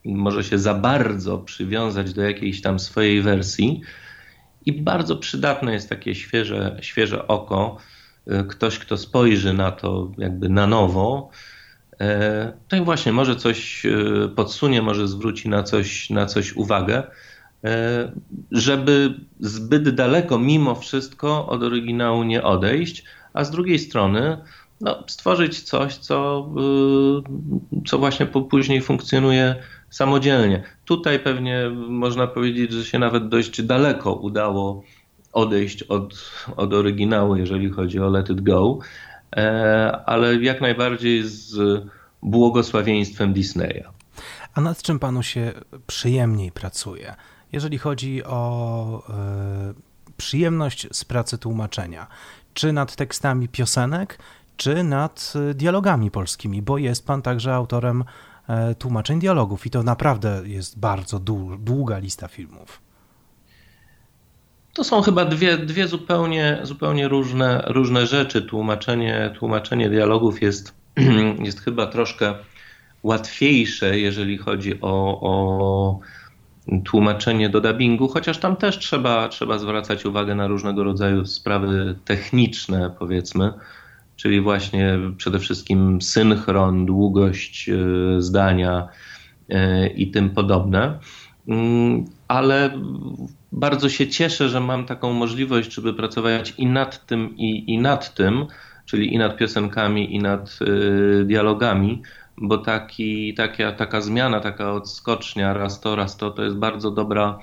może 0.04 0.44
się 0.44 0.58
za 0.58 0.74
bardzo 0.74 1.38
przywiązać 1.38 2.12
do 2.12 2.22
jakiejś 2.22 2.62
tam 2.62 2.78
swojej 2.78 3.22
wersji 3.22 3.80
i 4.66 4.72
bardzo 4.72 5.16
przydatne 5.16 5.72
jest 5.72 5.88
takie 5.88 6.14
świeże, 6.14 6.76
świeże 6.80 7.28
oko, 7.28 7.76
e, 8.26 8.44
ktoś, 8.44 8.78
kto 8.78 8.96
spojrzy 8.96 9.52
na 9.52 9.72
to 9.72 10.12
jakby 10.18 10.48
na 10.48 10.66
nowo 10.66 11.30
To 12.68 12.76
i 12.76 12.80
właśnie 12.80 13.12
może 13.12 13.36
coś 13.36 13.86
podsunie, 14.36 14.82
może 14.82 15.08
zwróci 15.08 15.48
na 15.48 15.62
coś, 15.62 16.10
na 16.10 16.26
coś 16.26 16.52
uwagę, 16.52 17.02
żeby 18.50 19.14
zbyt 19.40 19.94
daleko 19.94 20.38
mimo 20.38 20.74
wszystko 20.74 21.46
od 21.46 21.62
oryginału 21.62 22.22
nie 22.22 22.42
odejść, 22.42 23.04
a 23.32 23.44
z 23.44 23.50
drugiej 23.50 23.78
strony 23.78 24.38
no, 24.80 25.04
stworzyć 25.06 25.62
coś, 25.62 25.96
co, 25.96 26.48
co 27.86 27.98
właśnie 27.98 28.26
później 28.26 28.82
funkcjonuje 28.82 29.54
samodzielnie. 29.90 30.62
Tutaj 30.84 31.18
pewnie 31.18 31.70
można 31.88 32.26
powiedzieć, 32.26 32.72
że 32.72 32.84
się 32.84 32.98
nawet 32.98 33.28
dość 33.28 33.62
daleko 33.62 34.12
udało 34.12 34.82
odejść 35.32 35.82
od, 35.82 36.30
od 36.56 36.74
oryginału, 36.74 37.36
jeżeli 37.36 37.70
chodzi 37.70 38.00
o 38.00 38.08
Let 38.08 38.30
It 38.30 38.40
Go, 38.40 38.78
e, 39.36 40.02
ale 40.06 40.34
jak 40.34 40.60
najbardziej 40.60 41.22
z 41.22 41.56
błogosławieństwem 42.22 43.32
Disneya. 43.32 43.84
A 44.54 44.60
nad 44.60 44.82
czym 44.82 44.98
panu 44.98 45.22
się 45.22 45.52
przyjemniej 45.86 46.52
pracuje? 46.52 47.14
Jeżeli 47.52 47.78
chodzi 47.78 48.24
o 48.24 49.02
e, 49.08 49.74
przyjemność 50.16 50.86
z 50.92 51.04
pracy 51.04 51.38
tłumaczenia, 51.38 52.06
czy 52.54 52.72
nad 52.72 52.96
tekstami 52.96 53.48
piosenek, 53.48 54.18
czy 54.56 54.82
nad 54.84 55.32
e, 55.50 55.54
dialogami 55.54 56.10
polskimi, 56.10 56.62
bo 56.62 56.78
jest 56.78 57.06
pan 57.06 57.22
także 57.22 57.54
autorem 57.54 58.04
E, 58.48 58.74
tłumaczeń 58.74 59.20
dialogów 59.20 59.66
i 59.66 59.70
to 59.70 59.82
naprawdę 59.82 60.42
jest 60.44 60.78
bardzo 60.78 61.18
długa 61.58 61.98
lista 61.98 62.28
filmów. 62.28 62.80
To 64.74 64.84
są 64.84 65.02
chyba 65.02 65.24
dwie, 65.24 65.58
dwie 65.58 65.88
zupełnie, 65.88 66.58
zupełnie 66.62 67.08
różne, 67.08 67.64
różne 67.66 68.06
rzeczy. 68.06 68.42
Tłumaczenie, 68.42 69.34
tłumaczenie 69.38 69.90
dialogów 69.90 70.42
jest, 70.42 70.74
jest 71.46 71.60
chyba 71.60 71.86
troszkę 71.86 72.34
łatwiejsze, 73.02 73.98
jeżeli 73.98 74.38
chodzi 74.38 74.80
o, 74.80 75.20
o 75.20 75.98
tłumaczenie 76.84 77.48
do 77.48 77.60
dubbingu, 77.60 78.08
chociaż 78.08 78.38
tam 78.38 78.56
też 78.56 78.78
trzeba, 78.78 79.28
trzeba 79.28 79.58
zwracać 79.58 80.06
uwagę 80.06 80.34
na 80.34 80.46
różnego 80.46 80.84
rodzaju 80.84 81.26
sprawy 81.26 81.94
techniczne, 82.04 82.90
powiedzmy 82.98 83.52
czyli 84.16 84.40
właśnie 84.40 84.98
przede 85.16 85.38
wszystkim 85.38 86.02
synchron, 86.02 86.86
długość 86.86 87.68
e, 87.68 87.76
zdania 88.22 88.88
e, 89.48 89.86
i 89.88 90.10
tym 90.10 90.30
podobne. 90.30 90.98
Mm, 91.48 92.04
ale 92.28 92.70
bardzo 93.52 93.88
się 93.88 94.08
cieszę, 94.08 94.48
że 94.48 94.60
mam 94.60 94.86
taką 94.86 95.12
możliwość, 95.12 95.74
żeby 95.74 95.94
pracować 95.94 96.54
i 96.58 96.66
nad 96.66 97.06
tym, 97.06 97.36
i, 97.36 97.74
i 97.74 97.78
nad 97.78 98.14
tym, 98.14 98.46
czyli 98.86 99.14
i 99.14 99.18
nad 99.18 99.36
piosenkami, 99.36 100.14
i 100.14 100.18
nad 100.18 100.58
y, 100.62 101.24
dialogami, 101.24 102.02
bo 102.36 102.58
taki, 102.58 103.34
taka, 103.34 103.72
taka 103.72 104.00
zmiana, 104.00 104.40
taka 104.40 104.72
odskocznia 104.72 105.52
raz 105.54 105.80
to, 105.80 105.96
raz 105.96 106.16
to, 106.16 106.30
to 106.30 106.44
jest 106.44 106.56
bardzo 106.56 106.90
dobra, 106.90 107.38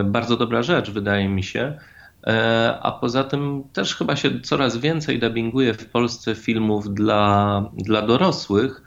y, 0.00 0.04
bardzo 0.04 0.36
dobra 0.36 0.62
rzecz, 0.62 0.90
wydaje 0.90 1.28
mi 1.28 1.42
się. 1.42 1.78
E, 2.26 2.78
a 2.82 2.92
poza 2.92 3.24
tym 3.24 3.62
też 3.72 3.94
chyba 3.94 4.16
się 4.16 4.40
coraz 4.40 4.76
więcej 4.76 5.18
dubbinguje 5.18 5.74
w 5.74 5.86
Polsce 5.86 6.34
filmów 6.34 6.94
dla, 6.94 7.62
dla 7.76 8.02
dorosłych 8.02 8.82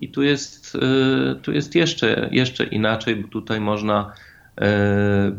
i 0.00 0.08
tu 0.08 0.22
jest, 0.22 0.76
e, 0.76 1.34
tu 1.34 1.52
jest 1.52 1.74
jeszcze, 1.74 2.28
jeszcze 2.32 2.64
inaczej, 2.64 3.16
bo 3.16 3.28
tutaj 3.28 3.60
można 3.60 4.12
e, 4.60 5.32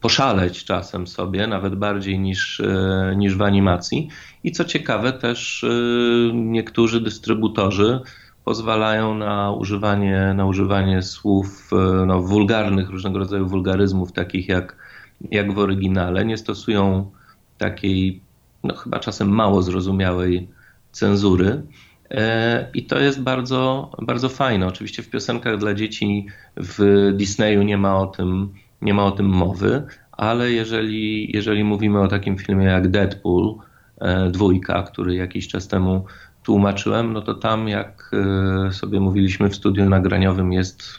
poszaleć 0.00 0.64
czasem 0.64 1.06
sobie, 1.06 1.46
nawet 1.46 1.74
bardziej 1.74 2.18
niż, 2.18 2.62
niż 3.16 3.36
w 3.36 3.42
animacji. 3.42 4.08
I 4.44 4.52
co 4.52 4.64
ciekawe, 4.64 5.12
też 5.12 5.64
niektórzy 6.32 7.00
dystrybutorzy 7.00 8.00
pozwalają 8.44 9.14
na 9.14 9.52
używanie, 9.52 10.34
na 10.36 10.46
używanie 10.46 11.02
słów 11.02 11.70
no, 12.06 12.22
wulgarnych, 12.22 12.90
różnego 12.90 13.18
rodzaju 13.18 13.48
wulgaryzmów, 13.48 14.12
takich 14.12 14.48
jak 14.48 14.76
jak 15.30 15.52
w 15.52 15.58
oryginale. 15.58 16.24
Nie 16.24 16.36
stosują 16.36 17.10
takiej, 17.58 18.20
no 18.64 18.74
chyba 18.74 18.98
czasem 18.98 19.28
mało 19.28 19.62
zrozumiałej 19.62 20.48
cenzury. 20.92 21.62
E, 22.10 22.70
I 22.74 22.86
to 22.86 22.98
jest 23.00 23.22
bardzo, 23.22 23.90
bardzo 24.02 24.28
fajne. 24.28 24.66
Oczywiście 24.66 25.02
w 25.02 25.10
piosenkach 25.10 25.58
dla 25.58 25.74
dzieci 25.74 26.26
w 26.56 27.10
Disneyu 27.16 27.62
nie 27.62 27.78
ma 27.78 27.98
o 27.98 28.06
tym, 28.06 28.52
nie 28.82 28.94
ma 28.94 29.04
o 29.04 29.10
tym 29.10 29.26
mowy, 29.26 29.82
ale 30.12 30.52
jeżeli, 30.52 31.32
jeżeli 31.36 31.64
mówimy 31.64 32.00
o 32.00 32.08
takim 32.08 32.38
filmie 32.38 32.66
jak 32.66 32.88
Deadpool, 32.88 33.54
e, 34.00 34.30
dwójka, 34.30 34.82
który 34.82 35.14
jakiś 35.14 35.48
czas 35.48 35.68
temu 35.68 36.04
tłumaczyłem, 36.42 37.12
no 37.12 37.22
to 37.22 37.34
tam, 37.34 37.68
jak 37.68 38.10
e, 38.68 38.72
sobie 38.72 39.00
mówiliśmy 39.00 39.48
w 39.48 39.56
studiu 39.56 39.88
nagraniowym, 39.88 40.52
jest 40.52 40.98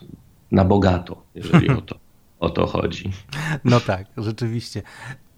na 0.51 0.65
bogato, 0.65 1.23
jeżeli 1.35 1.69
o 1.69 1.81
to 1.81 1.95
o 2.41 2.49
to 2.49 2.67
chodzi. 2.67 3.11
No 3.63 3.79
tak, 3.79 4.07
rzeczywiście. 4.17 4.81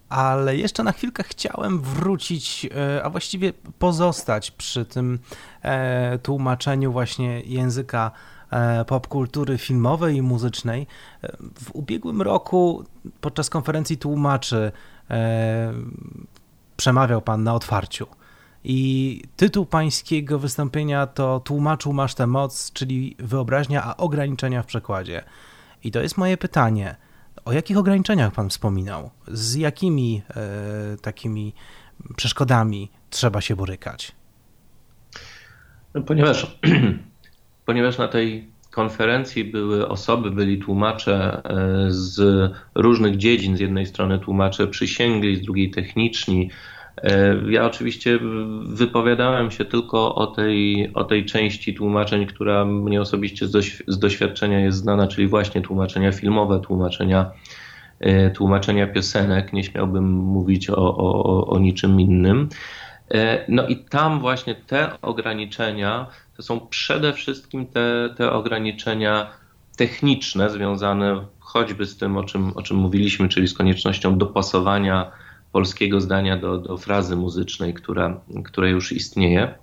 Ale 0.10 0.58
jeszcze 0.58 0.84
na 0.84 0.92
chwilkę 0.92 1.24
chciałem 1.24 1.82
wrócić, 1.82 2.68
e, 2.76 3.04
a 3.04 3.10
właściwie 3.10 3.54
pozostać 3.80 4.52
przy 4.52 4.86
tym 4.86 5.20
e, 5.62 6.20
tłumaczeniu 6.20 6.92
właśnie 6.92 7.42
języka 7.42 8.12
popkultury 8.88 9.58
filmowej 9.58 10.16
i 10.16 10.22
muzycznej. 10.22 10.88
W 11.64 11.72
ubiegłym 11.72 12.22
roku 12.22 12.84
podczas 13.22 13.50
konferencji 13.50 13.98
tłumaczy 13.98 14.72
przemawiał 16.78 17.22
pan 17.22 17.44
na 17.44 17.54
otwarciu. 17.54 18.08
I 18.64 19.22
tytuł 19.38 19.66
pańskiego 19.66 20.40
wystąpienia 20.40 21.08
to 21.08 21.40
Tłumaczu 21.40 21.94
masz 21.94 22.16
tę 22.16 22.28
moc, 22.28 22.72
czyli 22.74 23.16
wyobraźnia, 23.20 23.84
a 23.84 23.98
ograniczenia 23.98 24.64
w 24.64 24.66
przekładzie. 24.66 25.24
I 25.84 25.92
to 25.92 26.02
jest 26.02 26.18
moje 26.18 26.38
pytanie. 26.38 26.96
O 27.46 27.54
jakich 27.54 27.78
ograniczeniach 27.78 28.34
Pan 28.34 28.50
wspominał? 28.50 29.10
Z 29.28 29.56
jakimi 29.56 30.22
e, 30.30 30.98
takimi 30.98 31.54
przeszkodami 32.16 32.90
trzeba 33.10 33.42
się 33.42 33.56
borykać? 33.56 34.12
No, 35.94 36.02
ponieważ, 36.02 36.60
ponieważ 37.66 37.98
na 37.98 38.08
tej 38.08 38.54
konferencji 38.72 39.44
były 39.44 39.88
osoby, 39.88 40.32
byli 40.32 40.60
tłumacze 40.60 41.42
e, 41.46 41.86
z 41.90 42.52
różnych 42.76 43.18
dziedzin. 43.18 43.58
Z 43.58 43.60
jednej 43.60 43.86
strony 43.86 44.20
tłumacze 44.20 44.68
przysięgli, 44.68 45.36
z 45.36 45.42
drugiej 45.42 45.72
techniczni, 45.72 46.50
ja 47.50 47.66
oczywiście 47.66 48.20
wypowiadałem 48.66 49.52
się 49.52 49.66
tylko 49.66 50.16
o 50.16 50.28
tej, 50.28 50.92
o 50.94 51.04
tej 51.04 51.26
części 51.26 51.74
tłumaczeń, 51.74 52.26
która 52.26 52.66
mnie 52.66 53.02
osobiście 53.02 53.48
z, 53.48 54.00
doświadczenia 54.00 54.60
jest 54.60 54.78
znana, 54.78 55.08
czyli 55.08 55.28
właśnie 55.28 55.62
tłumaczenia 55.62 56.12
filmowe, 56.12 56.60
tłumaczenia, 56.60 57.32
e, 58.00 58.32
tłumaczenia 58.32 58.88
piosenek. 58.88 59.54
Nie 59.54 59.64
śmiałbym 59.64 60.12
mówić 60.12 60.70
o, 60.70 60.98
o, 60.98 61.48
o 61.48 61.60
niczym 61.60 62.02
innym. 62.02 62.50
E, 63.14 63.46
no 63.48 63.68
i 63.68 63.78
tam 63.78 64.20
właśnie 64.20 64.56
te 64.56 65.02
ograniczenia 65.02 66.08
to 66.38 66.44
są 66.44 66.60
przede 66.60 67.14
wszystkim 67.14 67.66
te, 67.66 68.10
te 68.18 68.32
ograniczenia 68.32 69.28
techniczne 69.78 70.50
związane 70.50 71.26
choćby 71.40 71.86
z 71.86 71.98
tym, 71.98 72.18
o 72.18 72.24
czym, 72.24 72.52
o 72.56 72.62
czym 72.62 72.78
mówiliśmy, 72.78 73.30
czyli 73.30 73.48
z 73.48 73.54
koniecznością 73.54 74.18
dopasowania 74.18 75.12
polskiego 75.54 76.02
zdania 76.02 76.38
do, 76.38 76.58
do 76.58 76.78
frazy 76.78 77.16
muzycznej, 77.16 77.74
która, 77.74 78.22
która 78.44 78.68
już 78.68 78.92
istnieje. 78.92 79.54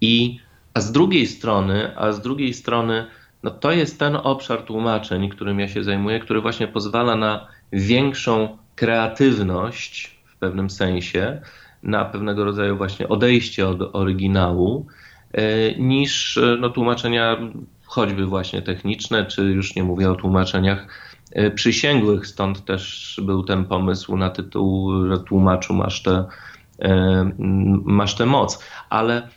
I, 0.00 0.40
a 0.74 0.80
z 0.80 0.92
drugiej 0.92 1.26
strony, 1.26 1.98
a 1.98 2.12
z 2.12 2.20
drugiej 2.20 2.54
strony, 2.54 3.06
no 3.42 3.50
to 3.50 3.72
jest 3.72 3.98
ten 3.98 4.16
obszar 4.16 4.62
tłumaczeń, 4.62 5.28
którym 5.28 5.60
ja 5.60 5.68
się 5.68 5.84
zajmuję, 5.84 6.20
który 6.20 6.40
właśnie 6.40 6.68
pozwala 6.68 7.16
na 7.16 7.48
większą 7.72 8.58
kreatywność 8.74 10.18
w 10.26 10.36
pewnym 10.36 10.70
sensie, 10.70 11.40
na 11.82 12.04
pewnego 12.04 12.44
rodzaju 12.44 12.76
właśnie 12.76 13.08
odejście 13.08 13.68
od 13.68 13.78
oryginału, 13.92 14.86
e, 15.32 15.74
niż 15.74 16.38
no, 16.60 16.70
tłumaczenia 16.70 17.36
choćby 17.84 18.26
właśnie 18.26 18.62
techniczne, 18.62 19.26
czy 19.26 19.42
już 19.42 19.76
nie 19.76 19.84
mówię 19.84 20.10
o 20.10 20.14
tłumaczeniach 20.14 20.86
E, 20.88 21.15
przysięgłych, 21.54 22.26
stąd 22.26 22.64
też 22.64 23.20
był 23.24 23.42
ten 23.42 23.64
pomysł 23.64 24.16
na 24.16 24.30
tytuł, 24.30 24.92
że 25.08 25.18
tłumaczu 25.18 25.74
masz 25.74 26.02
tę 26.02 26.24
e, 26.82 27.30
masz 27.84 28.18
moc. 28.20 28.64
Ale 28.90 29.28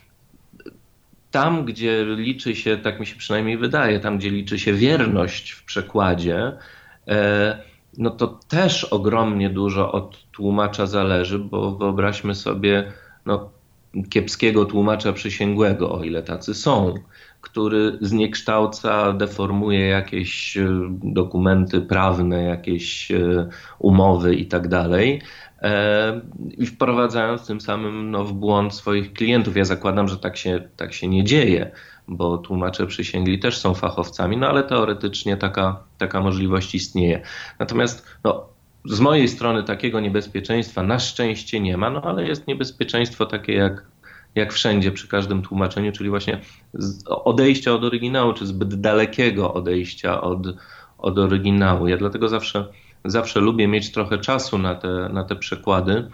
tam, 1.30 1.64
gdzie 1.64 2.04
liczy 2.04 2.56
się, 2.56 2.76
tak 2.76 3.00
mi 3.00 3.06
się 3.06 3.16
przynajmniej 3.16 3.58
wydaje, 3.58 4.00
tam, 4.00 4.18
gdzie 4.18 4.30
liczy 4.30 4.58
się 4.58 4.72
wierność 4.72 5.50
w 5.50 5.64
przekładzie, 5.64 6.52
e, 7.08 7.58
no 7.98 8.10
to 8.10 8.26
też 8.48 8.84
ogromnie 8.84 9.50
dużo 9.50 9.92
od 9.92 10.30
tłumacza 10.32 10.86
zależy, 10.86 11.38
bo 11.38 11.76
wyobraźmy 11.76 12.34
sobie 12.34 12.92
no, 13.26 13.50
kiepskiego 14.10 14.64
tłumacza 14.64 15.12
przysięgłego, 15.12 15.92
o 15.92 16.04
ile 16.04 16.22
tacy 16.22 16.54
są 16.54 16.94
który 17.40 17.98
zniekształca, 18.00 19.12
deformuje 19.12 19.86
jakieś 19.86 20.56
e, 20.56 20.68
dokumenty 21.02 21.80
prawne, 21.80 22.44
jakieś 22.44 23.10
e, 23.10 23.48
umowy 23.78 24.34
i 24.34 24.46
tak 24.46 24.68
dalej. 24.68 25.22
i 26.58 26.66
wprowadzając 26.66 27.46
tym 27.46 27.60
samym 27.60 28.10
no, 28.10 28.24
w 28.24 28.32
błąd 28.32 28.74
swoich 28.74 29.12
klientów. 29.12 29.56
Ja 29.56 29.64
zakładam, 29.64 30.08
że 30.08 30.18
tak 30.18 30.36
się, 30.36 30.68
tak 30.76 30.92
się 30.92 31.08
nie 31.08 31.24
dzieje, 31.24 31.70
bo 32.08 32.38
tłumacze 32.38 32.86
przysięgli 32.86 33.38
też 33.38 33.58
są 33.58 33.74
fachowcami, 33.74 34.36
no 34.36 34.48
ale 34.48 34.62
teoretycznie 34.62 35.36
taka, 35.36 35.82
taka 35.98 36.20
możliwość 36.20 36.74
istnieje. 36.74 37.22
Natomiast 37.58 38.06
no, 38.24 38.46
z 38.84 39.00
mojej 39.00 39.28
strony 39.28 39.62
takiego 39.62 40.00
niebezpieczeństwa 40.00 40.82
na 40.82 40.98
szczęście 40.98 41.60
nie 41.60 41.76
ma, 41.76 41.90
no 41.90 42.02
ale 42.02 42.24
jest 42.24 42.46
niebezpieczeństwo 42.46 43.26
takie 43.26 43.52
jak, 43.52 43.86
jak 44.34 44.52
wszędzie 44.52 44.92
przy 44.92 45.08
każdym 45.08 45.42
tłumaczeniu, 45.42 45.92
czyli 45.92 46.10
właśnie 46.10 46.40
odejścia 47.06 47.72
od 47.72 47.84
oryginału, 47.84 48.32
czy 48.32 48.46
zbyt 48.46 48.80
dalekiego 48.80 49.54
odejścia 49.54 50.20
od, 50.20 50.46
od 50.98 51.18
oryginału. 51.18 51.88
Ja 51.88 51.96
dlatego 51.96 52.28
zawsze, 52.28 52.66
zawsze 53.04 53.40
lubię 53.40 53.68
mieć 53.68 53.92
trochę 53.92 54.18
czasu 54.18 54.58
na 54.58 54.74
te, 54.74 55.08
na 55.12 55.24
te 55.24 55.36
przekłady, 55.36 56.08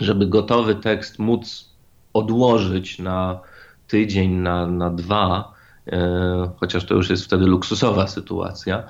żeby 0.00 0.26
gotowy 0.26 0.74
tekst 0.74 1.18
móc 1.18 1.70
odłożyć 2.12 2.98
na 2.98 3.40
tydzień, 3.88 4.30
na, 4.30 4.66
na 4.66 4.90
dwa, 4.90 5.54
e, 5.86 6.50
chociaż 6.56 6.84
to 6.84 6.94
już 6.94 7.10
jest 7.10 7.24
wtedy 7.24 7.46
luksusowa 7.46 8.06
sytuacja, 8.06 8.82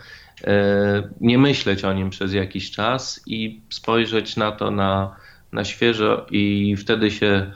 e, 0.44 1.08
nie 1.20 1.38
myśleć 1.38 1.84
o 1.84 1.92
nim 1.92 2.10
przez 2.10 2.32
jakiś 2.32 2.70
czas 2.70 3.20
i 3.26 3.60
spojrzeć 3.70 4.36
na 4.36 4.52
to 4.52 4.70
na, 4.70 5.16
na 5.52 5.64
świeżo 5.64 6.26
i 6.30 6.76
wtedy 6.76 7.10
się, 7.10 7.52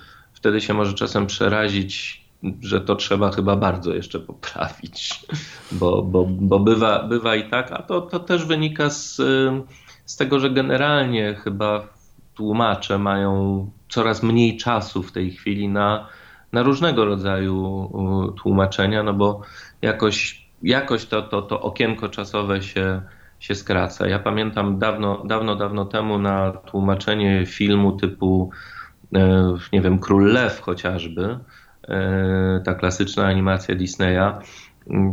wtedy 0.47 0.61
się 0.61 0.75
może 0.75 0.95
czasem 0.95 1.27
przerazić, 1.27 2.25
że 2.61 2.81
to 2.81 2.97
trzeba 2.97 3.31
chyba 3.31 3.57
bardzo 3.57 3.95
jeszcze 3.95 4.21
poprawić, 4.21 5.27
bo, 5.73 6.03
bo, 6.03 6.27
bo 6.31 6.59
bywa, 6.59 7.03
bywa 7.03 7.37
i 7.37 7.51
tak, 7.51 7.73
a 7.73 7.83
to, 7.83 8.01
to 8.01 8.21
też 8.21 8.45
wynika 8.45 8.91
z, 8.91 9.17
z 10.05 10.17
tego, 10.17 10.39
że 10.39 10.51
generalnie 10.51 11.35
chyba 11.35 11.89
tłumacze 12.35 12.99
mają 12.99 13.71
coraz 13.89 14.23
mniej 14.23 14.57
czasu 14.57 15.03
w 15.03 15.13
tej 15.13 15.31
chwili 15.31 15.69
na, 15.69 16.09
na 16.53 16.63
różnego 16.63 17.05
rodzaju 17.05 17.91
tłumaczenia, 18.43 19.03
no 19.03 19.15
bo 19.15 19.43
jakoś, 19.83 20.49
jakoś 20.63 21.07
to, 21.07 21.23
to, 21.23 21.43
to 21.43 21.61
okienko 21.61 22.09
czasowe 22.09 22.63
się, 22.63 23.03
się 23.39 23.55
skraca. 23.55 24.09
Ja 24.09 24.19
pamiętam 24.19 24.79
dawno, 24.79 25.23
dawno, 25.25 25.57
dawno 25.57 25.85
temu 25.85 26.19
na 26.19 26.53
tłumaczenie 26.53 27.47
filmu 27.47 27.93
typu, 27.93 28.51
nie 29.73 29.81
wiem, 29.81 29.99
Król 29.99 30.33
Lew 30.33 30.61
chociażby, 30.61 31.39
e, 31.89 32.63
ta 32.65 32.75
klasyczna 32.75 33.27
animacja 33.27 33.75
Disneya, 33.75 34.41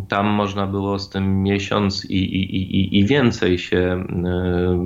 tam 0.10 0.28
można 0.28 0.68
było 0.68 1.00
z 1.00 1.10
tym 1.10 1.44
miesiąc 1.44 2.06
i, 2.06 2.18
i, 2.18 2.56
i, 2.56 3.00
i 3.00 3.06
więcej 3.06 3.58
się, 3.58 4.06
yy, 4.10 4.78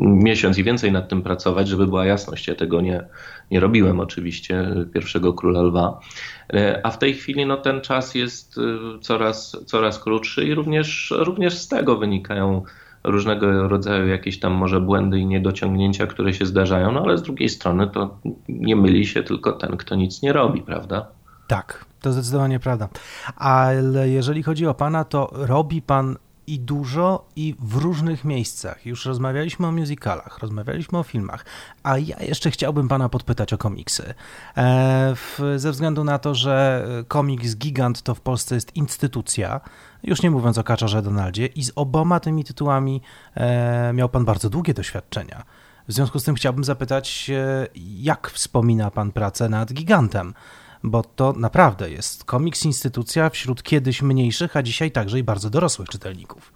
miesiąc 0.00 0.58
i 0.58 0.64
więcej 0.64 0.92
nad 0.92 1.08
tym 1.08 1.22
pracować, 1.22 1.68
żeby 1.68 1.86
była 1.86 2.06
jasność. 2.06 2.48
Ja 2.48 2.54
tego 2.54 2.80
nie, 2.80 3.04
nie 3.50 3.60
robiłem 3.60 4.00
oczywiście, 4.00 4.66
pierwszego 4.94 5.32
króla 5.32 5.62
lwa. 5.62 6.00
A 6.82 6.90
w 6.90 6.98
tej 6.98 7.14
chwili 7.14 7.46
no, 7.46 7.56
ten 7.56 7.80
czas 7.80 8.14
jest 8.14 8.56
coraz, 9.00 9.56
coraz 9.66 9.98
krótszy 9.98 10.44
i 10.44 10.54
również, 10.54 11.14
również 11.16 11.58
z 11.58 11.68
tego 11.68 11.96
wynikają 11.96 12.62
różnego 13.04 13.68
rodzaju 13.68 14.06
jakieś 14.06 14.40
tam 14.40 14.52
może 14.52 14.80
błędy 14.80 15.18
i 15.18 15.26
niedociągnięcia, 15.26 16.06
które 16.06 16.34
się 16.34 16.46
zdarzają, 16.46 16.92
no 16.92 17.02
ale 17.02 17.18
z 17.18 17.22
drugiej 17.22 17.48
strony 17.48 17.86
to 17.86 18.18
nie 18.48 18.76
myli 18.76 19.06
się 19.06 19.22
tylko 19.22 19.52
ten, 19.52 19.76
kto 19.76 19.94
nic 19.94 20.22
nie 20.22 20.32
robi, 20.32 20.62
prawda? 20.62 21.06
Tak, 21.46 21.84
to 22.00 22.12
zdecydowanie 22.12 22.60
prawda. 22.60 22.88
Ale 23.36 24.08
jeżeli 24.08 24.42
chodzi 24.42 24.66
o 24.66 24.74
pana, 24.74 25.04
to 25.04 25.30
robi 25.32 25.82
pan 25.82 26.16
i 26.46 26.60
dużo, 26.60 27.28
i 27.36 27.54
w 27.58 27.76
różnych 27.76 28.24
miejscach. 28.24 28.86
Już 28.86 29.06
rozmawialiśmy 29.06 29.66
o 29.66 29.72
musicalach, 29.72 30.38
rozmawialiśmy 30.38 30.98
o 30.98 31.02
filmach, 31.02 31.44
a 31.82 31.98
ja 31.98 32.16
jeszcze 32.20 32.50
chciałbym 32.50 32.88
pana 32.88 33.08
podpytać 33.08 33.52
o 33.52 33.58
komiksy. 33.58 34.14
E, 34.56 35.14
ze 35.56 35.72
względu 35.72 36.04
na 36.04 36.18
to, 36.18 36.34
że 36.34 36.86
komiks 37.08 37.56
Gigant 37.56 38.02
to 38.02 38.14
w 38.14 38.20
Polsce 38.20 38.54
jest 38.54 38.76
instytucja, 38.76 39.60
już 40.02 40.22
nie 40.22 40.30
mówiąc 40.30 40.58
o 40.58 40.64
Kaczorze 40.64 41.02
Donaldzie, 41.02 41.46
i 41.46 41.64
z 41.64 41.72
oboma 41.76 42.20
tymi 42.20 42.44
tytułami 42.44 43.00
e, 43.34 43.92
miał 43.92 44.08
pan 44.08 44.24
bardzo 44.24 44.50
długie 44.50 44.74
doświadczenia. 44.74 45.44
W 45.88 45.92
związku 45.92 46.18
z 46.18 46.24
tym 46.24 46.34
chciałbym 46.34 46.64
zapytać, 46.64 47.30
e, 47.30 47.68
jak 48.00 48.30
wspomina 48.30 48.90
pan 48.90 49.12
pracę 49.12 49.48
nad 49.48 49.72
Gigantem? 49.72 50.34
Bo 50.84 51.02
to 51.02 51.32
naprawdę 51.36 51.90
jest 51.90 52.24
komiks 52.24 52.64
instytucja 52.64 53.30
wśród 53.30 53.62
kiedyś 53.62 54.02
mniejszych, 54.02 54.56
a 54.56 54.62
dzisiaj 54.62 54.90
także 54.90 55.18
i 55.18 55.22
bardzo 55.22 55.50
dorosłych 55.50 55.88
czytelników. 55.88 56.52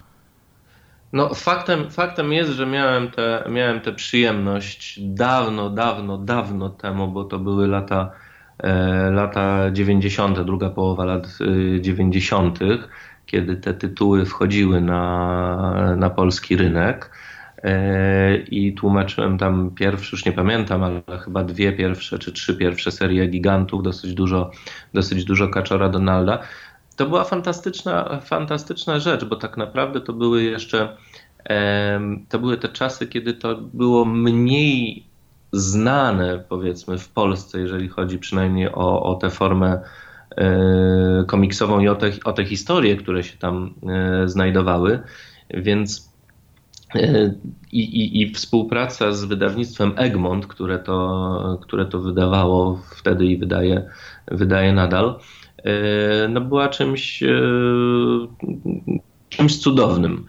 No, 1.12 1.34
faktem, 1.34 1.90
faktem 1.90 2.32
jest, 2.32 2.50
że 2.50 2.66
miałem 2.66 3.10
tę 3.10 3.44
miałem 3.50 3.80
te 3.80 3.92
przyjemność 3.92 5.00
dawno, 5.00 5.70
dawno, 5.70 6.18
dawno 6.18 6.70
temu, 6.70 7.08
bo 7.08 7.24
to 7.24 7.38
były 7.38 7.68
lata, 7.68 8.10
e, 8.58 9.10
lata 9.10 9.70
90., 9.70 10.40
druga 10.40 10.70
połowa 10.70 11.04
lat 11.04 11.38
e, 11.76 11.80
90., 11.80 12.58
kiedy 13.26 13.56
te 13.56 13.74
tytuły 13.74 14.26
wchodziły 14.26 14.80
na, 14.80 15.96
na 15.96 16.10
polski 16.10 16.56
rynek. 16.56 17.10
E, 17.62 18.36
i 18.36 18.74
tłumaczyłem 18.74 19.38
tam 19.38 19.70
pierwszy, 19.70 20.16
już 20.16 20.24
nie 20.24 20.32
pamiętam, 20.32 20.84
ale 20.84 21.02
chyba 21.24 21.44
dwie 21.44 21.72
pierwsze 21.72 22.18
czy 22.18 22.32
trzy 22.32 22.56
pierwsze 22.56 22.92
serie 22.92 23.26
gigantów, 23.26 23.82
dosyć 23.82 24.14
dużo, 24.14 24.50
dosyć 24.94 25.24
dużo 25.24 25.48
Kaczora 25.48 25.88
Donalda. 25.88 26.38
To 26.96 27.06
była 27.06 27.24
fantastyczna, 27.24 28.20
fantastyczna 28.20 29.00
rzecz, 29.00 29.24
bo 29.24 29.36
tak 29.36 29.56
naprawdę 29.56 30.00
to 30.00 30.12
były 30.12 30.42
jeszcze 30.42 30.96
to 32.28 32.38
były 32.38 32.58
te 32.58 32.68
czasy, 32.68 33.06
kiedy 33.06 33.34
to 33.34 33.56
było 33.56 34.04
mniej 34.04 35.06
znane, 35.52 36.44
powiedzmy, 36.48 36.98
w 36.98 37.08
Polsce, 37.08 37.60
jeżeli 37.60 37.88
chodzi 37.88 38.18
przynajmniej 38.18 38.68
o, 38.72 39.02
o 39.02 39.14
tę 39.14 39.30
formę 39.30 39.80
e, 40.36 41.24
komiksową 41.26 41.80
i 41.80 41.88
o 41.88 41.94
te, 41.94 42.10
o 42.24 42.32
te 42.32 42.44
historie, 42.44 42.96
które 42.96 43.24
się 43.24 43.38
tam 43.38 43.74
e, 43.88 44.28
znajdowały. 44.28 45.00
Więc 45.50 46.07
I, 47.72 47.80
i, 47.80 48.22
I, 48.22 48.34
współpraca 48.34 49.12
z 49.12 49.24
wydawnictwem 49.24 49.92
Egmont, 49.96 50.46
które 50.46 50.78
to, 50.78 51.58
które 51.62 51.86
to 51.86 52.00
wydawało 52.00 52.82
wtedy 52.96 53.26
i 53.26 53.36
wydaje, 53.36 53.90
wydaje 54.28 54.72
nadal, 54.72 55.18
e, 55.64 56.28
no 56.28 56.40
była 56.40 56.68
czymś, 56.68 57.22
e, 57.22 57.28
czymś 59.28 59.58
cudownym. 59.58 60.26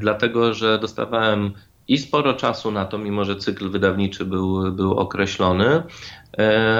Dlatego, 0.00 0.54
że 0.54 0.78
dostawałem 0.78 1.52
i 1.88 1.98
sporo 1.98 2.34
czasu 2.34 2.70
na 2.70 2.84
to, 2.84 2.98
mimo 2.98 3.24
że 3.24 3.36
cykl 3.36 3.70
wydawniczy 3.70 4.24
był, 4.24 4.72
był 4.72 4.98
określony, 4.98 5.82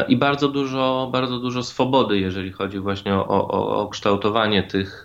i 0.09 0.17
bardzo 0.17 0.49
dużo, 0.49 1.09
bardzo 1.13 1.39
dużo 1.39 1.63
swobody, 1.63 2.19
jeżeli 2.19 2.53
chodzi 2.53 2.79
właśnie 2.79 3.15
o, 3.15 3.29
o, 3.29 3.81
o 3.83 3.89
kształtowanie 3.89 4.63
tych, 4.63 5.05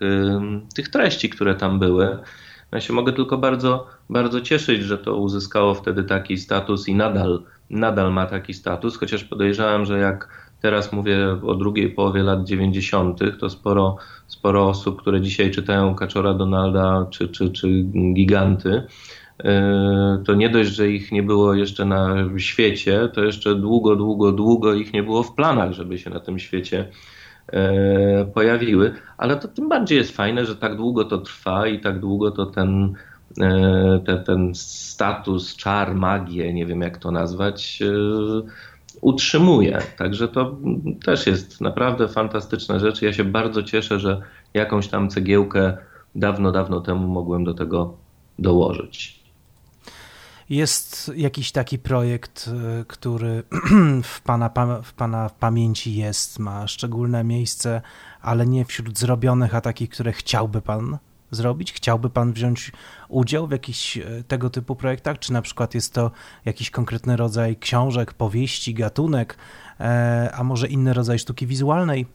tych 0.76 0.90
treści, 0.90 1.30
które 1.30 1.56
tam 1.56 1.80
były. 1.80 2.18
Ja 2.72 2.82
się 2.82 2.94
mogę 2.94 3.14
tylko 3.14 3.38
bardzo, 3.38 3.88
bardzo 4.10 4.42
cieszyć, 4.42 4.84
że 4.84 4.98
to 4.98 5.16
uzyskało 5.16 5.74
wtedy 5.74 6.04
taki 6.04 6.38
status 6.38 6.88
i 6.88 6.96
nadal, 6.96 7.44
nadal 7.70 8.14
ma 8.14 8.26
taki 8.26 8.54
status, 8.54 8.98
chociaż 8.98 9.24
podejrzewam, 9.24 9.86
że 9.86 10.00
jak 10.00 10.28
teraz 10.62 10.94
mówię 10.94 11.38
o 11.44 11.56
drugiej 11.56 11.90
połowie 11.90 12.24
lat 12.24 12.44
90., 12.44 13.20
to 13.40 13.50
sporo, 13.50 13.98
sporo 14.28 14.68
osób, 14.68 15.02
które 15.02 15.22
dzisiaj 15.22 15.52
czytają 15.52 15.96
Kaczora 15.96 16.34
Donalda 16.34 17.08
czy, 17.10 17.28
czy, 17.28 17.52
czy 17.52 17.68
Giganty, 18.14 18.84
e, 19.44 20.24
to 20.26 20.34
nie 20.34 20.50
dość, 20.50 20.70
że 20.70 20.90
ich 20.90 21.12
nie 21.12 21.24
było 21.24 21.54
jeszcze 21.54 21.86
na 21.86 22.16
świecie, 22.38 23.10
to 23.14 23.24
jeszcze 23.24 23.56
długo, 23.56 23.96
długo, 23.96 24.32
długo 24.32 24.74
ich 24.74 24.94
nie 24.94 25.04
było 25.04 25.24
w 25.24 25.36
planach, 25.36 25.74
żeby 25.74 25.98
się 25.98 26.10
na 26.10 26.20
tym 26.20 26.40
świecie 26.40 26.88
pojawiły, 28.34 28.94
ale 29.18 29.36
to 29.36 29.48
tym 29.48 29.70
bardziej 29.70 29.98
jest 29.98 30.16
fajne, 30.16 30.46
że 30.46 30.56
tak 30.56 30.78
długo 30.78 31.06
to 31.06 31.18
trwa 31.18 31.68
i 31.68 31.80
tak 31.80 32.00
długo 32.00 32.32
to 32.32 32.46
ten, 32.46 32.94
e, 33.42 34.00
ten, 34.06 34.24
ten 34.24 34.56
status, 34.56 35.56
czar, 35.56 35.96
magię, 35.96 36.54
nie 36.54 36.66
wiem 36.66 36.82
jak 36.82 36.98
to 36.98 37.12
nazwać, 37.12 37.80
e, 37.82 37.92
utrzymuje. 39.02 39.80
Także 39.98 40.28
to 40.28 40.58
też 41.06 41.28
jest 41.28 41.62
naprawdę 41.62 42.08
fantastyczna 42.08 42.80
rzecz. 42.80 43.02
Ja 43.02 43.14
się 43.14 43.24
bardzo 43.24 43.64
cieszę, 43.64 44.00
że 44.00 44.22
jakąś 44.54 44.88
tam 44.88 45.10
cegiełkę 45.10 45.78
dawno, 46.16 46.52
dawno 46.52 46.82
temu 46.82 47.08
mogłem 47.08 47.44
do 47.44 47.54
tego 47.54 47.98
dołożyć. 48.40 49.21
Jest 50.52 51.12
jakiś 51.16 51.52
taki 51.52 51.80
projekt, 51.80 52.50
y, 52.82 52.86
który 52.86 53.44
w 54.04 54.22
pana, 54.22 54.50
w 54.84 54.94
pana 54.94 55.30
pamięci 55.40 55.96
jest, 55.96 56.40
ma 56.40 56.68
szczególne 56.68 57.24
miejsce, 57.24 57.82
ale 58.22 58.46
nie 58.46 58.66
wśród 58.66 59.00
zrobionych, 59.00 59.56
a 59.56 59.62
takich, 59.62 59.90
które 59.90 60.12
chciałby 60.12 60.62
pan 60.62 60.98
zrobić? 61.32 61.74
Chciałby 61.74 62.10
pan 62.10 62.34
wziąć 62.34 62.72
udział 63.10 63.48
w 63.48 63.52
jakichś 63.52 63.98
y, 63.98 64.24
tego 64.28 64.50
typu 64.50 64.76
projektach? 64.76 65.20
Czy 65.20 65.34
na 65.34 65.42
przykład 65.42 65.76
jest 65.76 65.94
to 65.94 66.12
jakiś 66.46 66.72
konkretny 66.72 67.18
rodzaj 67.18 67.58
książek, 67.58 68.14
powieści, 68.14 68.74
gatunek, 68.74 69.38
e, 69.80 70.32
a 70.34 70.44
może 70.44 70.68
inny 70.68 70.94
rodzaj 70.94 71.20
sztuki 71.20 71.48
wizualnej? 71.48 72.06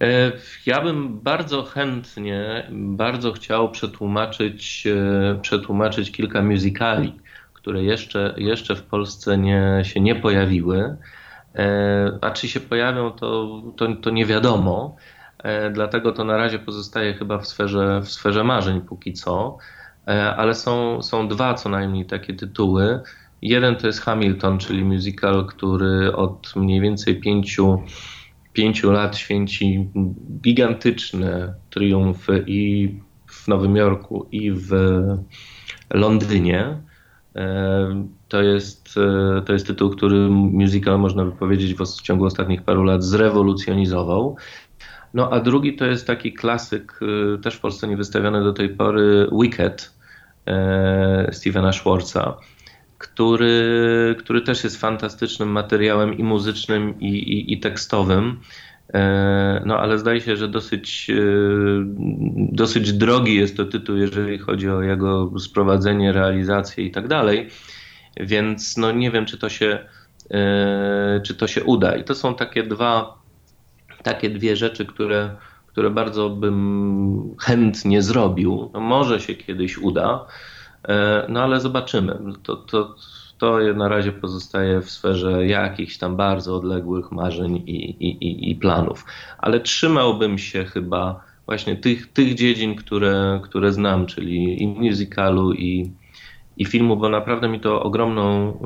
E, 0.00 0.32
ja 0.66 0.80
bym 0.80 1.20
bardzo 1.20 1.62
chętnie, 1.62 2.66
bardzo 2.70 3.32
chciał 3.32 3.70
przetłumaczyć, 3.70 4.86
e, 4.86 5.38
przetłumaczyć 5.40 6.12
kilka 6.12 6.42
musicali, 6.42 7.12
które 7.52 7.82
jeszcze, 7.82 8.34
jeszcze 8.36 8.76
w 8.76 8.82
Polsce 8.82 9.38
nie, 9.38 9.82
się 9.84 10.00
nie 10.00 10.14
pojawiły. 10.14 10.96
E, 11.54 12.18
a 12.20 12.30
czy 12.30 12.48
się 12.48 12.60
pojawią, 12.60 13.10
to, 13.10 13.62
to, 13.76 13.96
to 13.96 14.10
nie 14.10 14.26
wiadomo. 14.26 14.96
Dlatego 15.72 16.12
to 16.12 16.24
na 16.24 16.36
razie 16.36 16.58
pozostaje 16.58 17.14
chyba 17.14 17.38
w 17.38 17.46
sferze, 17.46 18.00
w 18.00 18.08
sferze 18.08 18.44
marzeń 18.44 18.80
póki 18.80 19.12
co. 19.12 19.58
Ale 20.36 20.54
są, 20.54 21.02
są 21.02 21.28
dwa 21.28 21.54
co 21.54 21.68
najmniej 21.68 22.06
takie 22.06 22.34
tytuły. 22.34 23.00
Jeden 23.42 23.76
to 23.76 23.86
jest 23.86 24.00
Hamilton, 24.00 24.58
czyli 24.58 24.84
musical, 24.84 25.46
który 25.46 26.16
od 26.16 26.56
mniej 26.56 26.80
więcej 26.80 27.20
pięciu, 27.20 27.82
pięciu 28.56 28.92
lat 28.92 29.16
święci 29.16 29.88
gigantyczne 30.42 31.54
triumfy 31.70 32.44
i 32.46 32.88
w 33.26 33.48
Nowym 33.48 33.76
Jorku, 33.76 34.26
i 34.32 34.52
w 34.52 34.70
Londynie. 35.94 36.76
E, 37.36 38.06
to 38.28 38.42
jest, 38.42 38.94
e, 38.96 39.42
to 39.42 39.52
jest 39.52 39.66
tytuł, 39.66 39.90
który 39.90 40.28
musical, 40.30 40.98
można 40.98 41.24
by 41.24 41.32
powiedzieć, 41.32 41.74
w 41.74 42.02
ciągu 42.02 42.24
ostatnich 42.24 42.62
paru 42.62 42.82
lat 42.82 43.04
zrewolucjonizował. 43.04 44.36
No 45.14 45.30
a 45.32 45.40
drugi 45.40 45.76
to 45.76 45.84
jest 45.84 46.06
taki 46.06 46.32
klasyk, 46.32 47.00
e, 47.02 47.38
też 47.38 47.54
w 47.54 47.60
Polsce 47.60 47.88
nie 47.88 47.96
wystawiony 47.96 48.44
do 48.44 48.52
tej 48.52 48.68
pory, 48.68 49.28
Wicked 49.40 49.96
Stevena 51.32 51.72
Schwartza, 51.72 52.36
który, 52.98 54.14
który 54.18 54.40
też 54.40 54.64
jest 54.64 54.80
fantastycznym 54.80 55.48
materiałem 55.48 56.18
i 56.18 56.22
muzycznym, 56.22 57.00
i, 57.00 57.06
i, 57.06 57.52
i 57.52 57.60
tekstowym. 57.60 58.40
E, 58.94 59.62
no 59.66 59.78
ale 59.78 59.98
zdaje 59.98 60.20
się, 60.20 60.36
że 60.36 60.48
dosyć, 60.48 61.10
e, 61.10 61.14
dosyć 62.52 62.92
drogi 62.92 63.34
jest 63.34 63.56
to 63.56 63.64
tytuł, 63.64 63.96
jeżeli 63.96 64.38
chodzi 64.38 64.70
o 64.70 64.82
jego 64.82 65.32
sprowadzenie, 65.38 66.12
realizację 66.12 66.84
i 66.84 66.90
tak 66.90 67.08
dalej. 67.08 67.48
Więc 68.20 68.76
no 68.76 68.92
nie 68.92 69.10
wiem, 69.10 69.26
czy 69.26 69.38
to 69.38 69.48
się, 69.48 69.78
e, 70.30 71.20
czy 71.24 71.34
to 71.34 71.46
się 71.46 71.64
uda. 71.64 71.96
I 71.96 72.04
to 72.04 72.14
są 72.14 72.34
takie 72.34 72.62
dwa, 72.62 73.18
takie 74.02 74.30
dwie 74.30 74.56
rzeczy, 74.56 74.86
które, 74.86 75.36
które 75.66 75.90
bardzo 75.90 76.30
bym 76.30 77.36
chętnie 77.40 78.02
zrobił. 78.02 78.70
No 78.74 78.80
może 78.80 79.20
się 79.20 79.34
kiedyś 79.34 79.78
uda, 79.78 80.26
no 81.28 81.42
ale 81.42 81.60
zobaczymy. 81.60 82.18
To, 82.42 82.56
to, 82.56 82.94
to 83.38 83.58
na 83.74 83.88
razie 83.88 84.12
pozostaje 84.12 84.80
w 84.80 84.90
sferze 84.90 85.46
jakichś 85.46 85.98
tam 85.98 86.16
bardzo 86.16 86.56
odległych 86.56 87.12
marzeń 87.12 87.56
i, 87.56 87.90
i, 87.90 88.50
i 88.50 88.54
planów. 88.54 89.04
Ale 89.38 89.60
trzymałbym 89.60 90.38
się 90.38 90.64
chyba 90.64 91.20
właśnie 91.46 91.76
tych, 91.76 92.12
tych 92.12 92.34
dziedzin, 92.34 92.76
które, 92.76 93.40
które 93.44 93.72
znam, 93.72 94.06
czyli 94.06 94.62
i 94.62 94.68
musicalu, 94.68 95.52
i, 95.52 95.92
i 96.56 96.64
filmu, 96.64 96.96
bo 96.96 97.08
naprawdę 97.08 97.48
mi 97.48 97.60
to 97.60 97.82
ogromną 97.82 98.58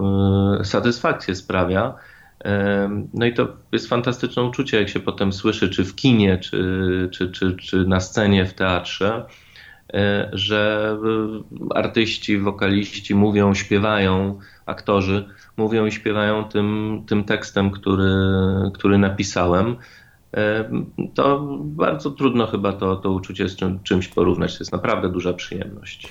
y, 0.61 0.65
satysfakcję 0.65 1.35
sprawia. 1.35 1.95
Y, 2.45 2.49
no 3.15 3.27
i 3.27 3.35
to 3.35 3.49
jest 3.73 3.89
fantastyczne 3.89 4.43
uczucie, 4.43 4.81
jak 4.81 4.89
się 4.89 5.01
potem 5.01 5.33
słyszy, 5.33 5.69
czy 5.69 5.85
w 5.85 5.95
kinie, 5.95 6.39
czy, 6.39 7.09
czy, 7.13 7.31
czy, 7.31 7.57
czy 7.57 7.87
na 7.87 8.01
scenie 8.01 8.47
w 8.47 8.55
teatrze, 8.55 9.25
że 10.33 10.97
artyści, 11.75 12.39
wokaliści 12.39 13.15
mówią, 13.15 13.55
śpiewają 13.55 14.39
aktorzy 14.67 15.29
mówią 15.57 15.87
i 15.87 15.93
śpiewają 15.93 16.45
tym, 16.45 17.03
tym 17.07 17.25
tekstem, 17.25 17.71
który, 17.71 18.13
który 18.75 18.99
napisałem, 18.99 19.77
e, 20.37 20.71
to 21.15 21.41
bardzo 21.61 22.11
trudno 22.11 22.47
chyba 22.47 22.73
to, 22.73 22.97
to 22.97 23.11
uczucie 23.11 23.49
z 23.49 23.57
czym, 23.57 23.83
czymś 23.83 24.09
porównać. 24.09 24.59
To 24.59 24.65
jest 24.65 24.73
naprawdę 24.73 25.09
duża 25.09 25.33
przyjemność. 25.33 26.09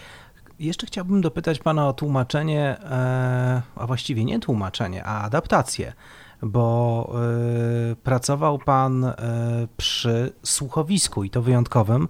Jeszcze 0.60 0.88
chciałbym 0.88 1.22
dopytać 1.22 1.60
Pana 1.60 1.88
o 1.88 1.94
tłumaczenie, 1.94 2.78
e, 2.82 3.62
a 3.76 3.88
właściwie 3.88 4.26
nie 4.26 4.40
tłumaczenie, 4.40 5.04
a 5.04 5.22
adaptację, 5.22 5.94
bo 6.42 7.12
e, 7.92 7.96
pracował 7.96 8.60
Pan 8.60 9.14
przy 9.78 10.34
słuchowisku 10.44 11.24
i 11.24 11.30
to 11.30 11.42
wyjątkowym, 11.42 12.08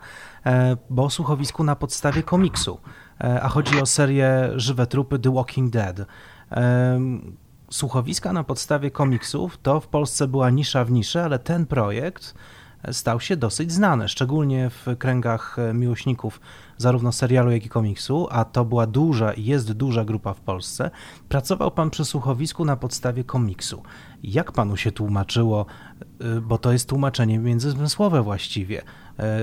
bo 0.90 1.10
słuchowisku 1.10 1.64
na 1.64 1.76
podstawie 1.76 2.24
komiksu, 2.24 2.80
a 3.42 3.50
chodzi 3.50 3.82
o 3.82 3.86
serię 3.86 4.50
Żywe 4.56 4.88
Trupy 4.88 5.20
The 5.20 5.34
Walking 5.34 5.74
Dead. 5.74 6.06
Słuchowiska 7.72 8.34
na 8.34 8.44
podstawie 8.44 8.92
komiksów 8.92 9.58
to 9.58 9.80
w 9.80 9.88
Polsce 9.88 10.28
była 10.28 10.50
nisza 10.50 10.86
w 10.86 10.92
niszy, 10.92 11.22
ale 11.22 11.40
ten 11.40 11.66
projekt 11.66 12.34
stał 12.92 13.20
się 13.20 13.38
dosyć 13.38 13.72
znany, 13.72 14.08
szczególnie 14.08 14.70
w 14.70 14.98
kręgach 14.98 15.58
miłośników 15.74 16.42
zarówno 16.80 17.12
serialu, 17.12 17.52
jak 17.52 17.66
i 17.66 17.70
komiksu, 17.70 18.28
a 18.32 18.46
to 18.46 18.66
była 18.66 18.88
duża 18.88 19.34
i 19.34 19.46
jest 19.46 19.72
duża 19.72 20.06
grupa 20.06 20.34
w 20.34 20.42
Polsce. 20.42 20.92
Pracował 21.30 21.72
pan 21.72 21.90
przy 21.90 22.06
słuchowisku 22.06 22.66
na 22.66 22.76
podstawie 22.76 23.24
komiksu. 23.24 23.84
Jak 24.24 24.52
panu 24.52 24.78
się 24.78 24.92
tłumaczyło, 24.92 25.66
y, 26.38 26.42
bo 26.42 26.58
to 26.58 26.72
jest 26.72 26.90
tłumaczenie 26.90 27.40
międzyzmysłowe 27.40 28.22
właściwie, 28.22 28.82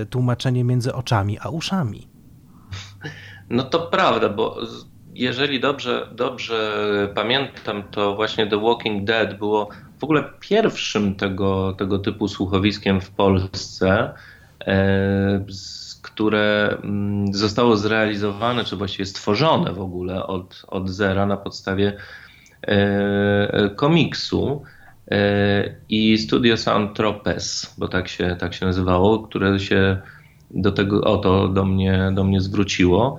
y, 0.03 0.07
tłumaczenie 0.07 0.65
między 0.65 0.95
oczami 0.95 1.39
a 1.41 1.49
uszami? 1.49 2.09
No 3.51 3.63
to 3.63 3.79
prawda, 3.79 4.29
bo 4.29 4.57
jeżeli 5.15 5.61
dobrze, 5.61 6.09
dobrze 6.13 6.89
pamiętam, 7.15 7.83
to 7.91 8.17
właśnie 8.17 8.47
The 8.47 8.61
Walking 8.61 9.05
Dead 9.05 9.39
było 9.39 9.69
w 9.99 10.05
ogóle 10.05 10.25
pierwszym 10.41 11.15
tego, 11.15 11.73
tego 11.79 11.99
typu 11.99 12.29
słuchowiskiem 12.29 13.01
w 13.01 13.11
Polsce, 13.11 14.15
e, 14.61 15.45
które 16.07 16.77
mm, 16.83 17.35
zostało 17.35 17.77
zrealizowane, 17.77 18.65
czy 18.65 18.77
właściwie 18.77 19.07
stworzone 19.07 19.73
w 19.73 19.81
ogóle 19.81 20.27
od, 20.27 20.65
od 20.69 20.89
zera 20.89 21.27
na 21.27 21.37
podstawie 21.37 21.97
e, 22.63 23.71
komiksu. 23.77 24.63
E, 25.11 25.75
I 25.89 26.19
Studio 26.19 26.57
Sound 26.57 26.97
Tropes, 26.97 27.75
bo 27.79 27.89
tak 27.89 28.09
się, 28.09 28.37
tak 28.41 28.55
się 28.55 28.67
nazywało, 28.67 29.19
które 29.19 29.61
się 29.61 29.99
do 30.51 30.73
tego 30.73 31.01
oto 31.01 31.49
do 31.49 31.65
mnie, 31.65 32.13
do 32.15 32.25
mnie 32.25 32.41
zwróciło. 32.41 33.19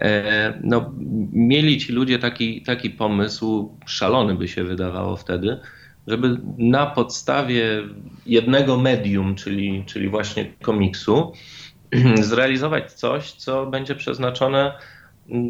E, 0.00 0.54
no, 0.62 0.92
mieli 1.32 1.78
ci 1.78 1.92
ludzie 1.92 2.18
taki, 2.18 2.62
taki 2.62 2.90
pomysł, 2.90 3.76
szalony 3.86 4.34
by 4.34 4.48
się 4.48 4.64
wydawało 4.64 5.16
wtedy, 5.16 5.58
żeby 6.06 6.36
na 6.58 6.86
podstawie 6.86 7.82
jednego 8.26 8.76
medium, 8.76 9.34
czyli, 9.34 9.84
czyli 9.86 10.08
właśnie 10.08 10.44
komiksu, 10.62 11.32
zrealizować 12.20 12.92
coś, 12.92 13.32
co 13.32 13.66
będzie 13.66 13.94
przeznaczone 13.94 14.72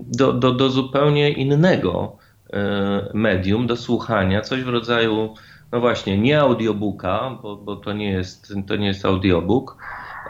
do, 0.06 0.32
do, 0.32 0.52
do 0.52 0.70
zupełnie 0.70 1.30
innego 1.30 2.16
e, 2.52 3.10
medium, 3.14 3.66
do 3.66 3.76
słuchania, 3.76 4.40
coś 4.40 4.62
w 4.62 4.68
rodzaju, 4.68 5.34
no 5.72 5.80
właśnie, 5.80 6.18
nie 6.18 6.40
audiobooka, 6.40 7.38
bo, 7.42 7.56
bo 7.56 7.76
to, 7.76 7.92
nie 7.92 8.10
jest, 8.10 8.54
to 8.66 8.76
nie 8.76 8.86
jest 8.86 9.04
audiobook, 9.04 9.76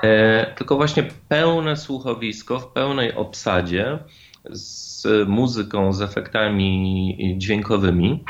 E, 0.02 0.46
tylko 0.54 0.76
właśnie 0.76 1.02
pełne 1.28 1.76
słuchowisko 1.76 2.60
w 2.60 2.72
pełnej 2.72 3.14
obsadzie 3.14 3.98
z 4.50 5.06
muzyką, 5.28 5.92
z 5.92 6.02
efektami 6.02 7.34
dźwiękowymi. 7.38 8.24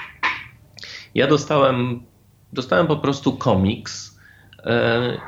Ja 1.15 1.27
dostałem, 1.27 2.03
dostałem 2.53 2.87
po 2.87 2.97
prostu 2.97 3.33
komiks 3.33 4.19
e, 4.65 5.19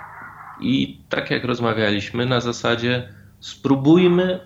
i 0.62 1.00
tak 1.08 1.30
jak 1.30 1.44
rozmawialiśmy, 1.44 2.26
na 2.26 2.40
zasadzie 2.40 3.08
spróbujmy 3.40 4.40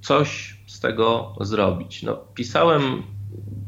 coś 0.00 0.60
z 0.66 0.80
tego 0.80 1.36
zrobić. 1.40 2.02
No, 2.02 2.16
pisałem, 2.34 3.02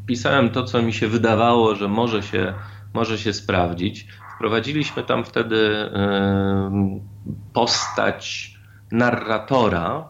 pisałem 0.07 0.51
to, 0.51 0.65
co 0.65 0.83
mi 0.83 0.93
się 0.93 1.09
wydawało, 1.09 1.75
że 1.75 1.89
może 1.89 2.23
się, 2.23 2.55
może 2.95 3.19
się 3.19 3.33
sprawdzić. 3.33 4.07
Wprowadziliśmy 4.37 5.03
tam 5.03 5.25
wtedy 5.25 5.91
postać 7.53 8.55
narratora, 8.93 10.09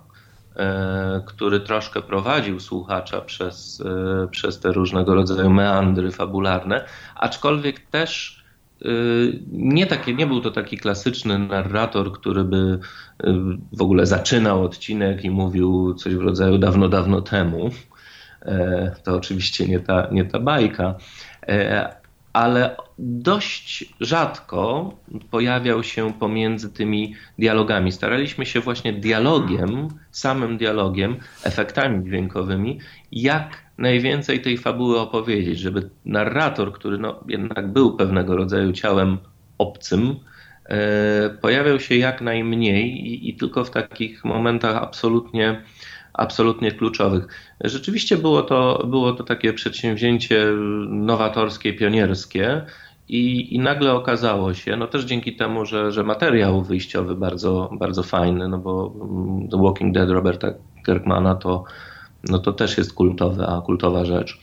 który 1.27 1.61
troszkę 1.61 2.03
prowadził 2.03 2.61
słuchacza 2.61 3.21
przez, 3.21 3.83
przez 4.31 4.61
te 4.61 4.73
różnego 4.73 5.15
rodzaju 5.15 5.51
meandry 5.51 6.11
fabularne, 6.11 6.85
aczkolwiek 7.15 7.81
też 7.81 8.42
nie, 9.53 9.87
takie, 9.87 10.14
nie 10.14 10.27
był 10.27 10.40
to 10.40 10.51
taki 10.51 10.79
klasyczny 10.79 11.38
narrator, 11.38 12.12
który 12.12 12.45
by 12.45 12.79
w 13.73 13.83
ogóle 13.83 14.07
zaczynał 14.07 14.64
odcinek 14.64 15.25
i 15.25 15.31
mówił 15.31 15.95
coś 15.95 16.14
w 16.14 16.21
rodzaju 16.21 16.59
dawno, 16.59 16.88
dawno 16.88 17.21
temu. 17.21 17.71
To 19.05 19.16
oczywiście 19.16 19.68
nie 19.68 19.81
ta, 19.81 20.09
nie 20.12 20.25
ta 20.25 20.40
bajka, 20.40 20.95
ale 22.33 22.77
dość 22.99 23.95
rzadko 24.01 24.95
pojawiał 25.31 25.83
się 25.83 26.12
pomiędzy 26.12 26.73
tymi 26.73 27.14
dialogami. 27.38 27.92
Staraliśmy 27.92 28.47
się 28.47 28.61
właśnie 28.61 28.92
dialogiem, 28.92 29.88
samym 30.11 30.57
dialogiem, 30.57 31.16
efektami 31.45 32.05
dźwiękowymi, 32.05 32.79
jak 33.12 33.72
najwięcej 33.83 34.40
tej 34.40 34.59
fabuły 34.59 35.01
opowiedzieć, 35.01 35.59
żeby 35.59 35.90
narrator, 36.05 36.73
który 36.73 36.99
no, 36.99 37.21
jednak 37.29 37.73
był 37.73 37.97
pewnego 37.97 38.37
rodzaju 38.37 38.73
ciałem 38.73 39.18
obcym, 39.59 40.16
e, 40.64 41.31
pojawiał 41.31 41.81
się 41.81 41.95
jak 41.97 42.21
najmniej 42.21 42.90
i, 42.90 43.29
i 43.29 43.37
tylko 43.37 43.64
w 43.64 43.71
takich 43.71 44.25
momentach 44.25 44.77
absolutnie 44.77 45.62
absolutnie 46.14 46.73
kluczowych. 46.73 47.25
Rzeczywiście 47.61 48.16
było 48.16 48.42
to, 48.42 48.87
było 48.87 49.12
to 49.12 49.25
takie 49.25 49.53
przedsięwzięcie 49.53 50.47
nowatorskie, 50.88 51.73
pionierskie. 51.73 52.62
I, 53.09 53.55
I 53.55 53.59
nagle 53.59 53.92
okazało 53.92 54.55
się, 54.55 54.77
no 54.77 54.87
też 54.87 55.05
dzięki 55.05 55.37
temu, 55.37 55.64
że, 55.64 55.92
że 55.92 56.03
materiał 56.03 56.62
wyjściowy 56.62 57.14
bardzo, 57.14 57.71
bardzo 57.79 58.03
fajny, 58.03 58.49
no 58.49 58.59
bo 58.59 58.95
mm, 58.95 59.49
The 59.49 59.62
Walking 59.62 59.95
Dead 59.95 60.11
Roberta 60.11 60.49
Kirkmana 60.87 61.35
to, 61.35 61.64
no 62.29 62.39
to 62.39 62.53
też 62.53 62.79
jest 62.79 62.93
kultowa, 62.93 63.63
kultowa 63.67 64.05
rzecz. 64.05 64.39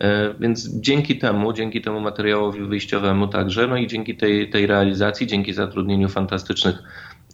E, 0.00 0.34
więc 0.40 0.80
dzięki 0.80 1.18
temu, 1.18 1.52
dzięki 1.52 1.82
temu 1.82 2.00
materiałowi 2.00 2.60
wyjściowemu 2.60 3.28
także, 3.28 3.66
no 3.66 3.76
i 3.76 3.86
dzięki 3.86 4.16
tej, 4.16 4.50
tej 4.50 4.66
realizacji, 4.66 5.26
dzięki 5.26 5.52
zatrudnieniu 5.52 6.08
fantastycznych 6.08 6.82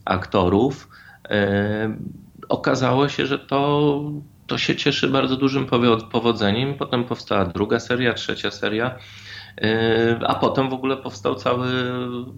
aktorów, 0.05 0.89
e, 1.31 1.97
okazało 2.49 3.09
się, 3.09 3.27
że 3.27 3.39
to, 3.39 4.01
to 4.47 4.59
się 4.59 4.77
cieszy 4.77 5.09
bardzo 5.09 5.37
dużym 5.37 5.67
powodzeniem. 6.13 6.75
Potem 6.75 7.05
powstała 7.05 7.45
druga 7.45 7.81
seria, 7.81 8.15
trzecia 8.15 8.51
seria. 8.51 8.99
E, 9.63 10.19
a 10.27 10.35
potem 10.35 10.71
w 10.71 10.75
ogóle 10.75 10.97
powstał 10.97 11.35
cały, 11.35 11.67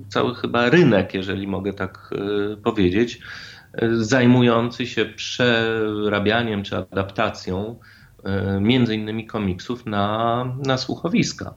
cały 0.08 0.34
chyba 0.34 0.70
rynek, 0.70 1.14
jeżeli 1.14 1.46
mogę 1.46 1.72
tak 1.72 2.10
powiedzieć, 2.64 3.20
zajmujący 3.92 4.86
się 4.86 5.04
przerabianiem 5.04 6.62
czy 6.62 6.76
adaptacją 6.76 7.76
E, 8.26 8.60
między 8.60 8.94
innymi 8.94 9.26
komiksów 9.26 9.86
na, 9.86 10.44
na 10.66 10.76
słuchowiska. 10.76 11.54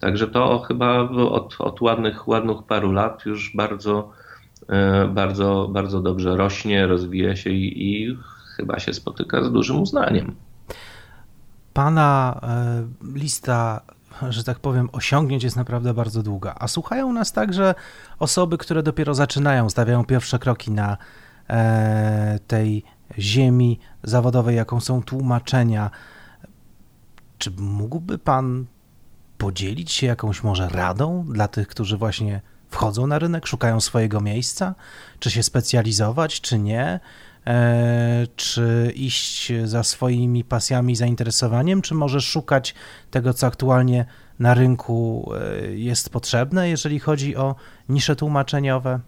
Także 0.00 0.28
to 0.28 0.58
chyba 0.58 1.00
od, 1.10 1.56
od 1.58 1.80
ładnych, 1.80 2.28
ładnych 2.28 2.62
paru 2.68 2.92
lat 2.92 3.26
już 3.26 3.56
bardzo, 3.56 4.10
e, 4.68 5.08
bardzo, 5.08 5.68
bardzo 5.72 6.00
dobrze 6.00 6.36
rośnie, 6.36 6.86
rozwija 6.86 7.36
się 7.36 7.50
i, 7.50 7.92
i 7.92 8.18
chyba 8.56 8.78
się 8.78 8.94
spotyka 8.94 9.44
z 9.44 9.52
dużym 9.52 9.80
uznaniem. 9.80 10.34
Pana 11.72 12.40
e, 12.42 12.86
lista 13.14 13.80
że 14.28 14.44
tak 14.44 14.58
powiem, 14.58 14.88
osiągnięć 14.92 15.44
jest 15.44 15.56
naprawdę 15.56 15.94
bardzo 15.94 16.22
długa. 16.22 16.54
A 16.58 16.68
słuchają 16.68 17.12
nas 17.12 17.32
także 17.32 17.74
osoby, 18.18 18.58
które 18.58 18.82
dopiero 18.82 19.14
zaczynają, 19.14 19.70
stawiają 19.70 20.04
pierwsze 20.04 20.38
kroki 20.38 20.70
na 20.70 20.96
tej 22.46 22.82
ziemi 23.18 23.78
zawodowej, 24.02 24.56
jaką 24.56 24.80
są 24.80 25.02
tłumaczenia. 25.02 25.90
Czy 27.38 27.50
mógłby 27.50 28.18
Pan 28.18 28.66
podzielić 29.38 29.92
się 29.92 30.06
jakąś 30.06 30.42
może 30.42 30.68
radą 30.68 31.26
dla 31.28 31.48
tych, 31.48 31.68
którzy 31.68 31.96
właśnie 31.96 32.40
wchodzą 32.70 33.06
na 33.06 33.18
rynek, 33.18 33.46
szukają 33.46 33.80
swojego 33.80 34.20
miejsca? 34.20 34.74
Czy 35.18 35.30
się 35.30 35.42
specjalizować, 35.42 36.40
czy 36.40 36.58
nie? 36.58 37.00
E, 37.46 38.26
czy 38.36 38.92
iść 38.94 39.52
za 39.64 39.82
swoimi 39.82 40.44
pasjami 40.44 40.96
zainteresowaniem, 40.96 41.82
czy 41.82 41.94
może 41.94 42.20
szukać 42.20 42.74
tego, 43.10 43.34
co 43.34 43.46
aktualnie 43.46 44.04
na 44.38 44.54
rynku 44.54 45.30
e, 45.34 45.66
jest 45.76 46.10
potrzebne, 46.10 46.68
jeżeli 46.68 46.98
chodzi 47.00 47.36
o 47.36 47.54
nisze 47.88 48.16
tłumaczeniowe? 48.16 49.00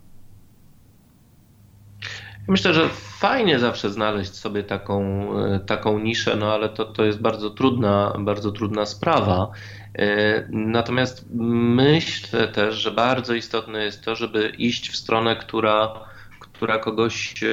Myślę, 2.48 2.74
że 2.74 2.88
fajnie 3.18 3.58
zawsze 3.58 3.90
znaleźć 3.90 4.34
sobie 4.34 4.62
taką, 4.62 5.28
e, 5.38 5.60
taką 5.60 5.98
niszę, 5.98 6.36
no 6.36 6.52
ale 6.52 6.68
to, 6.68 6.84
to 6.84 7.04
jest 7.04 7.20
bardzo 7.20 7.50
trudna, 7.50 8.14
bardzo 8.18 8.52
trudna 8.52 8.86
sprawa. 8.86 9.50
E, 9.94 10.48
natomiast 10.50 11.26
myślę 11.34 12.48
też, 12.48 12.74
że 12.74 12.90
bardzo 12.90 13.34
istotne 13.34 13.84
jest 13.84 14.04
to, 14.04 14.16
żeby 14.16 14.52
iść 14.58 14.90
w 14.90 14.96
stronę, 14.96 15.36
która, 15.36 15.94
która 16.40 16.78
kogoś 16.78 17.42
e, 17.42 17.46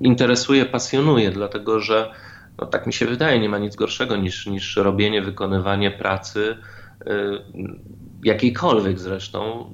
interesuje, 0.00 0.64
pasjonuje, 0.64 1.30
dlatego 1.30 1.80
że 1.80 2.10
no 2.58 2.66
tak 2.66 2.86
mi 2.86 2.92
się 2.92 3.06
wydaje, 3.06 3.40
nie 3.40 3.48
ma 3.48 3.58
nic 3.58 3.76
gorszego 3.76 4.16
niż, 4.16 4.46
niż 4.46 4.76
robienie, 4.76 5.22
wykonywanie 5.22 5.90
pracy, 5.90 6.56
jakiejkolwiek 8.24 8.98
zresztą, 8.98 9.70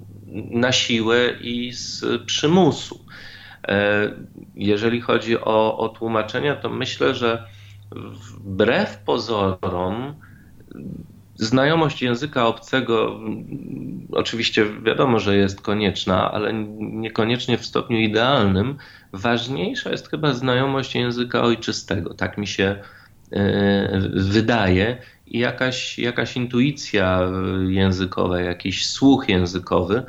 na 0.50 0.72
siłę 0.72 1.32
i 1.40 1.72
z 1.72 2.04
przymusu. 2.26 3.04
E, 3.68 4.10
jeżeli 4.54 5.00
chodzi 5.00 5.40
o, 5.40 5.78
o 5.78 5.88
tłumaczenia, 5.88 6.56
to 6.56 6.70
myślę, 6.70 7.14
że 7.14 7.46
wbrew 8.44 8.98
pozorom 8.98 10.14
znajomość 11.36 12.02
języka 12.02 12.46
obcego 12.46 13.20
oczywiście 14.12 14.66
wiadomo, 14.82 15.18
że 15.18 15.36
jest 15.36 15.60
konieczna, 15.60 16.32
ale 16.32 16.52
niekoniecznie 16.78 17.58
w 17.58 17.66
stopniu 17.66 17.98
idealnym. 17.98 18.76
Ważniejsza 19.12 19.90
jest 19.90 20.08
chyba 20.08 20.32
znajomość 20.32 20.94
języka 20.94 21.42
ojczystego, 21.42 22.14
tak 22.14 22.38
mi 22.38 22.46
się 22.46 22.76
e, 23.32 24.10
wydaje, 24.14 24.98
i 25.26 25.38
jakaś, 25.38 25.98
jakaś 25.98 26.36
intuicja 26.36 27.30
językowa, 27.68 28.40
jakiś 28.40 28.86
słuch 28.86 29.28
językowy, 29.28 30.02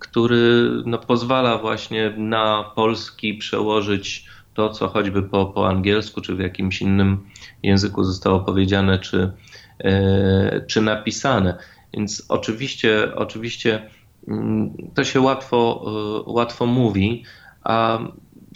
który 0.00 0.70
no, 0.86 0.98
pozwala 0.98 1.58
właśnie 1.58 2.12
na 2.16 2.72
polski 2.74 3.34
przełożyć 3.34 4.26
to, 4.54 4.70
co 4.70 4.88
choćby 4.88 5.22
po, 5.22 5.46
po 5.46 5.68
angielsku 5.68 6.20
czy 6.20 6.34
w 6.34 6.40
jakimś 6.40 6.82
innym 6.82 7.26
języku 7.62 8.04
zostało 8.04 8.40
powiedziane 8.40 8.98
czy, 8.98 9.32
e, 9.78 10.64
czy 10.66 10.80
napisane. 10.80 11.58
Więc 11.94 12.26
oczywiście, 12.28 13.14
oczywiście 13.16 13.90
mm, 14.28 14.72
to 14.94 15.04
się 15.04 15.20
łatwo, 15.20 15.84
e, 16.26 16.30
łatwo 16.30 16.66
mówi, 16.66 17.24
a, 17.64 17.98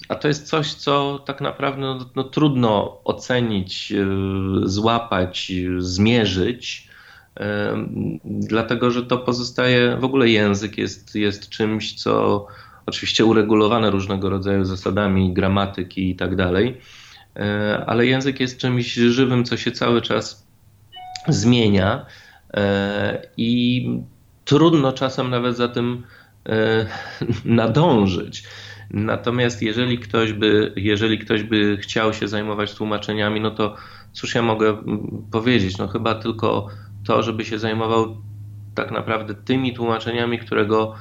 a 0.08 0.14
to 0.14 0.28
jest 0.28 0.48
coś, 0.48 0.74
co 0.74 1.18
tak 1.26 1.40
naprawdę 1.40 1.80
no, 1.80 2.10
no, 2.16 2.24
trudno 2.24 3.00
ocenić, 3.04 3.92
e, 3.92 4.06
złapać, 4.64 5.52
zmierzyć 5.78 6.93
dlatego 8.24 8.90
że 8.90 9.02
to 9.02 9.18
pozostaje, 9.18 9.96
w 9.96 10.04
ogóle 10.04 10.28
język 10.28 10.78
jest, 10.78 11.14
jest 11.14 11.48
czymś, 11.48 11.94
co 11.94 12.46
oczywiście 12.86 13.24
uregulowane 13.24 13.90
różnego 13.90 14.30
rodzaju 14.30 14.64
zasadami 14.64 15.34
gramatyki 15.34 16.10
i 16.10 16.16
tak 16.16 16.36
dalej, 16.36 16.80
e, 17.36 17.84
ale 17.86 18.06
język 18.06 18.40
jest 18.40 18.58
czymś 18.58 18.92
żywym, 18.92 19.44
co 19.44 19.56
się 19.56 19.72
cały 19.72 20.02
czas 20.02 20.46
zmienia 21.28 22.06
e, 22.54 23.26
i 23.36 23.88
trudno 24.44 24.92
czasem 24.92 25.30
nawet 25.30 25.56
za 25.56 25.68
tym 25.68 26.02
e, 26.48 26.86
nadążyć. 27.44 28.44
Natomiast 28.90 29.62
jeżeli 29.62 29.98
ktoś 29.98 30.32
by, 30.32 30.72
jeżeli 30.76 31.18
ktoś 31.18 31.42
by 31.42 31.76
chciał 31.76 32.12
się 32.12 32.28
zajmować 32.28 32.74
tłumaczeniami, 32.74 33.40
no 33.40 33.50
to 33.50 33.76
cóż 34.12 34.34
ja 34.34 34.42
mogę 34.42 34.76
powiedzieć? 35.30 35.78
No 35.78 35.88
chyba 35.88 36.14
tylko 36.14 36.68
to, 37.06 37.22
żeby 37.22 37.44
się 37.44 37.58
zajmował 37.58 38.16
tak 38.74 38.90
naprawdę 38.90 39.34
tymi 39.34 39.74
tłumaczeniami, 39.74 40.38
które 40.38 40.66
go 40.66 40.94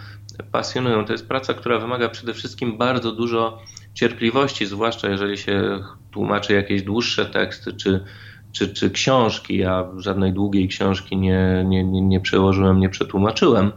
pasjonują. 0.52 1.06
To 1.06 1.12
jest 1.12 1.28
praca, 1.28 1.54
która 1.54 1.80
wymaga 1.80 2.10
przede 2.10 2.34
wszystkim 2.34 2.78
bardzo 2.78 3.12
dużo 3.12 3.60
cierpliwości, 3.94 4.66
zwłaszcza 4.66 5.10
jeżeli 5.10 5.38
się 5.38 5.80
tłumaczy 6.12 6.54
jakieś 6.54 6.84
dłuższe 6.84 7.26
teksty 7.26 7.74
czy, 7.74 8.04
czy, 8.52 8.74
czy 8.74 8.92
książki. 8.92 9.58
Ja 9.58 9.88
żadnej 9.98 10.34
długiej 10.34 10.68
książki 10.68 11.18
nie, 11.18 11.64
nie, 11.68 11.84
nie, 11.84 12.02
nie 12.02 12.20
przełożyłem, 12.20 12.80
nie 12.80 12.90
przetłumaczyłem, 12.90 13.72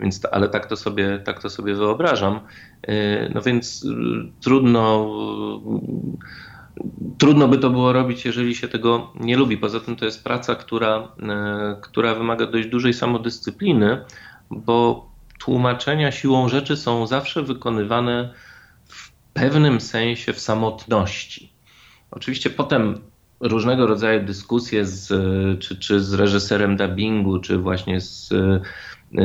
więc, 0.00 0.26
ale 0.32 0.48
tak 0.48 0.66
to, 0.66 0.76
sobie, 0.76 1.18
tak 1.24 1.42
to 1.42 1.50
sobie 1.50 1.74
wyobrażam. 1.74 2.40
Yy, 2.88 2.94
no 3.34 3.42
więc 3.42 3.82
yy, 3.84 4.32
trudno 4.40 5.10
trudno 7.18 7.48
by 7.48 7.58
to 7.58 7.70
było 7.70 7.92
robić, 7.92 8.24
jeżeli 8.24 8.54
się 8.54 8.68
tego 8.68 9.12
nie 9.20 9.36
lubi. 9.36 9.56
Poza 9.56 9.80
tym 9.80 9.96
to 9.96 10.04
jest 10.04 10.24
praca, 10.24 10.54
która, 10.54 11.08
e, 11.22 11.76
która 11.80 12.14
wymaga 12.14 12.46
dość 12.46 12.68
dużej 12.68 12.94
samodyscypliny, 12.94 14.04
bo 14.50 15.06
tłumaczenia 15.38 16.12
siłą 16.12 16.48
rzeczy 16.48 16.76
są 16.76 17.06
zawsze 17.06 17.42
wykonywane 17.42 18.34
w 18.86 19.12
pewnym 19.32 19.80
sensie 19.80 20.32
w 20.32 20.40
samotności. 20.40 21.52
Oczywiście 22.10 22.50
potem 22.50 23.00
różnego 23.40 23.86
rodzaju 23.86 24.24
dyskusje 24.24 24.86
z, 24.86 25.08
czy, 25.62 25.78
czy 25.78 26.00
z 26.00 26.14
reżyserem 26.14 26.76
dubbingu, 26.76 27.38
czy 27.38 27.58
właśnie 27.58 28.00
z, 28.00 28.28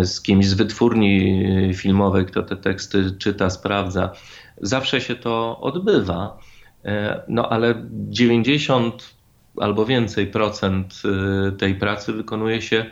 z 0.04 0.22
kimś 0.22 0.48
z 0.48 0.54
wytwórni 0.54 1.46
filmowej, 1.74 2.26
kto 2.26 2.44
te 2.44 2.56
teksty 2.56 3.12
czyta, 3.18 3.50
sprawdza, 3.50 4.12
zawsze 4.62 5.02
się 5.02 5.16
to 5.16 5.60
odbywa. 5.62 6.38
E, 6.86 7.22
no 7.28 7.50
ale 7.50 7.76
90 7.92 9.16
albo 9.58 9.86
więcej 9.86 10.28
procent 10.28 11.02
e, 11.06 11.52
tej 11.52 11.76
pracy 11.76 12.14
wykonuje 12.14 12.62
się, 12.62 12.86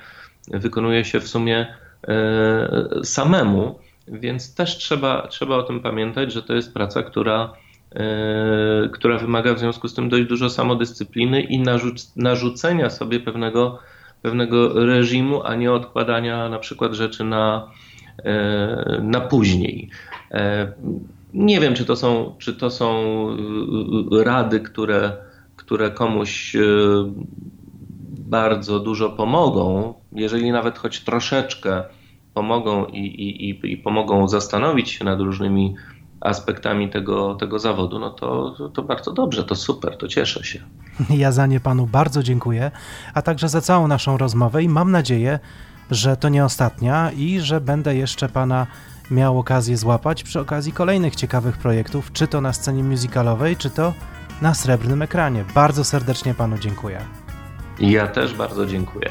wykonuje 0.47 1.05
się 1.05 1.19
w 1.19 1.27
sumie 1.27 1.75
e, 2.07 3.03
samemu, 3.03 3.79
więc 4.07 4.55
też 4.55 4.77
trzeba, 4.77 5.27
trzeba 5.27 5.55
o 5.55 5.63
tym 5.63 5.79
pamiętać, 5.79 6.33
że 6.33 6.43
to 6.43 6.53
jest 6.53 6.73
praca, 6.73 7.03
która, 7.03 7.53
która 8.93 9.17
wymaga 9.17 9.53
w 9.53 9.59
związku 9.59 9.87
z 9.87 9.93
tym 9.93 10.09
dość 10.09 10.25
dużo 10.25 10.49
samodyscypliny 10.49 11.41
i 11.41 11.59
narzuc 11.59 12.15
narzucenia 12.15 12.89
sobie 12.89 13.19
pewnego, 13.19 13.79
pewnego 14.21 14.85
reżimu, 14.85 15.43
a 15.43 15.55
nie 15.55 15.71
odkładania 15.71 16.49
na 16.49 16.59
przykład 16.59 16.93
rzeczy 16.93 17.23
na, 17.23 17.71
na 19.01 19.21
później. 19.21 19.89
Nie 21.33 21.59
wiem, 21.59 21.73
czy 21.73 21.85
to 21.85 21.95
są, 21.95 22.35
czy 22.39 22.53
to 22.53 22.69
są 22.69 22.95
y, 24.11 24.19
y, 24.19 24.23
rady, 24.23 24.59
które, 24.59 25.17
które 25.55 25.91
komuś 25.91 26.55
bardzo 28.19 28.79
dużo 28.79 29.09
pomogą, 29.09 29.93
jeżeli 30.11 30.51
nawet 30.51 30.77
choć 30.77 30.99
troszeczkę 30.99 31.83
pomogą 32.33 32.85
i, 32.85 32.99
i, 32.99 33.71
i 33.71 33.77
pomogą 33.77 34.27
zastanowić 34.27 34.89
się 34.89 35.05
nad 35.05 35.19
różnymi 35.19 35.75
aspektami 36.21 36.89
tego, 36.89 37.35
tego 37.35 37.59
zawodu, 37.59 37.99
no 37.99 38.09
to, 38.09 38.55
to 38.73 38.83
bardzo 38.83 39.11
dobrze, 39.11 39.43
to 39.43 39.55
super, 39.55 39.97
to 39.97 40.07
cieszę 40.07 40.43
się. 40.43 40.59
Ja 41.09 41.31
za 41.31 41.47
nie 41.47 41.59
panu 41.59 41.87
bardzo 41.87 42.23
dziękuję, 42.23 42.71
a 43.13 43.21
także 43.21 43.49
za 43.49 43.61
całą 43.61 43.87
naszą 43.87 44.17
rozmowę 44.17 44.63
i 44.63 44.69
mam 44.69 44.91
nadzieję, 44.91 45.39
że 45.91 46.17
to 46.17 46.29
nie 46.29 46.45
ostatnia 46.45 47.11
i 47.11 47.39
że 47.39 47.61
będę 47.61 47.95
jeszcze 47.95 48.29
pana 48.29 48.67
miał 49.13 49.39
okazję 49.39 49.77
złapać 49.77 50.23
przy 50.23 50.39
okazji 50.39 50.71
kolejnych 50.71 51.15
ciekawych 51.15 51.57
projektów, 51.57 52.11
czy 52.11 52.27
to 52.27 52.41
na 52.41 52.53
scenie 52.53 52.83
musicalowej, 52.83 53.57
czy 53.57 53.69
to 53.69 53.93
na 54.41 54.53
srebrnym 54.53 55.01
ekranie. 55.01 55.45
Bardzo 55.55 55.83
serdecznie 55.83 56.33
panu 56.33 56.57
dziękuję. 56.57 57.01
Ja 57.79 58.07
też 58.07 58.33
bardzo 58.33 58.65
dziękuję. 58.65 59.09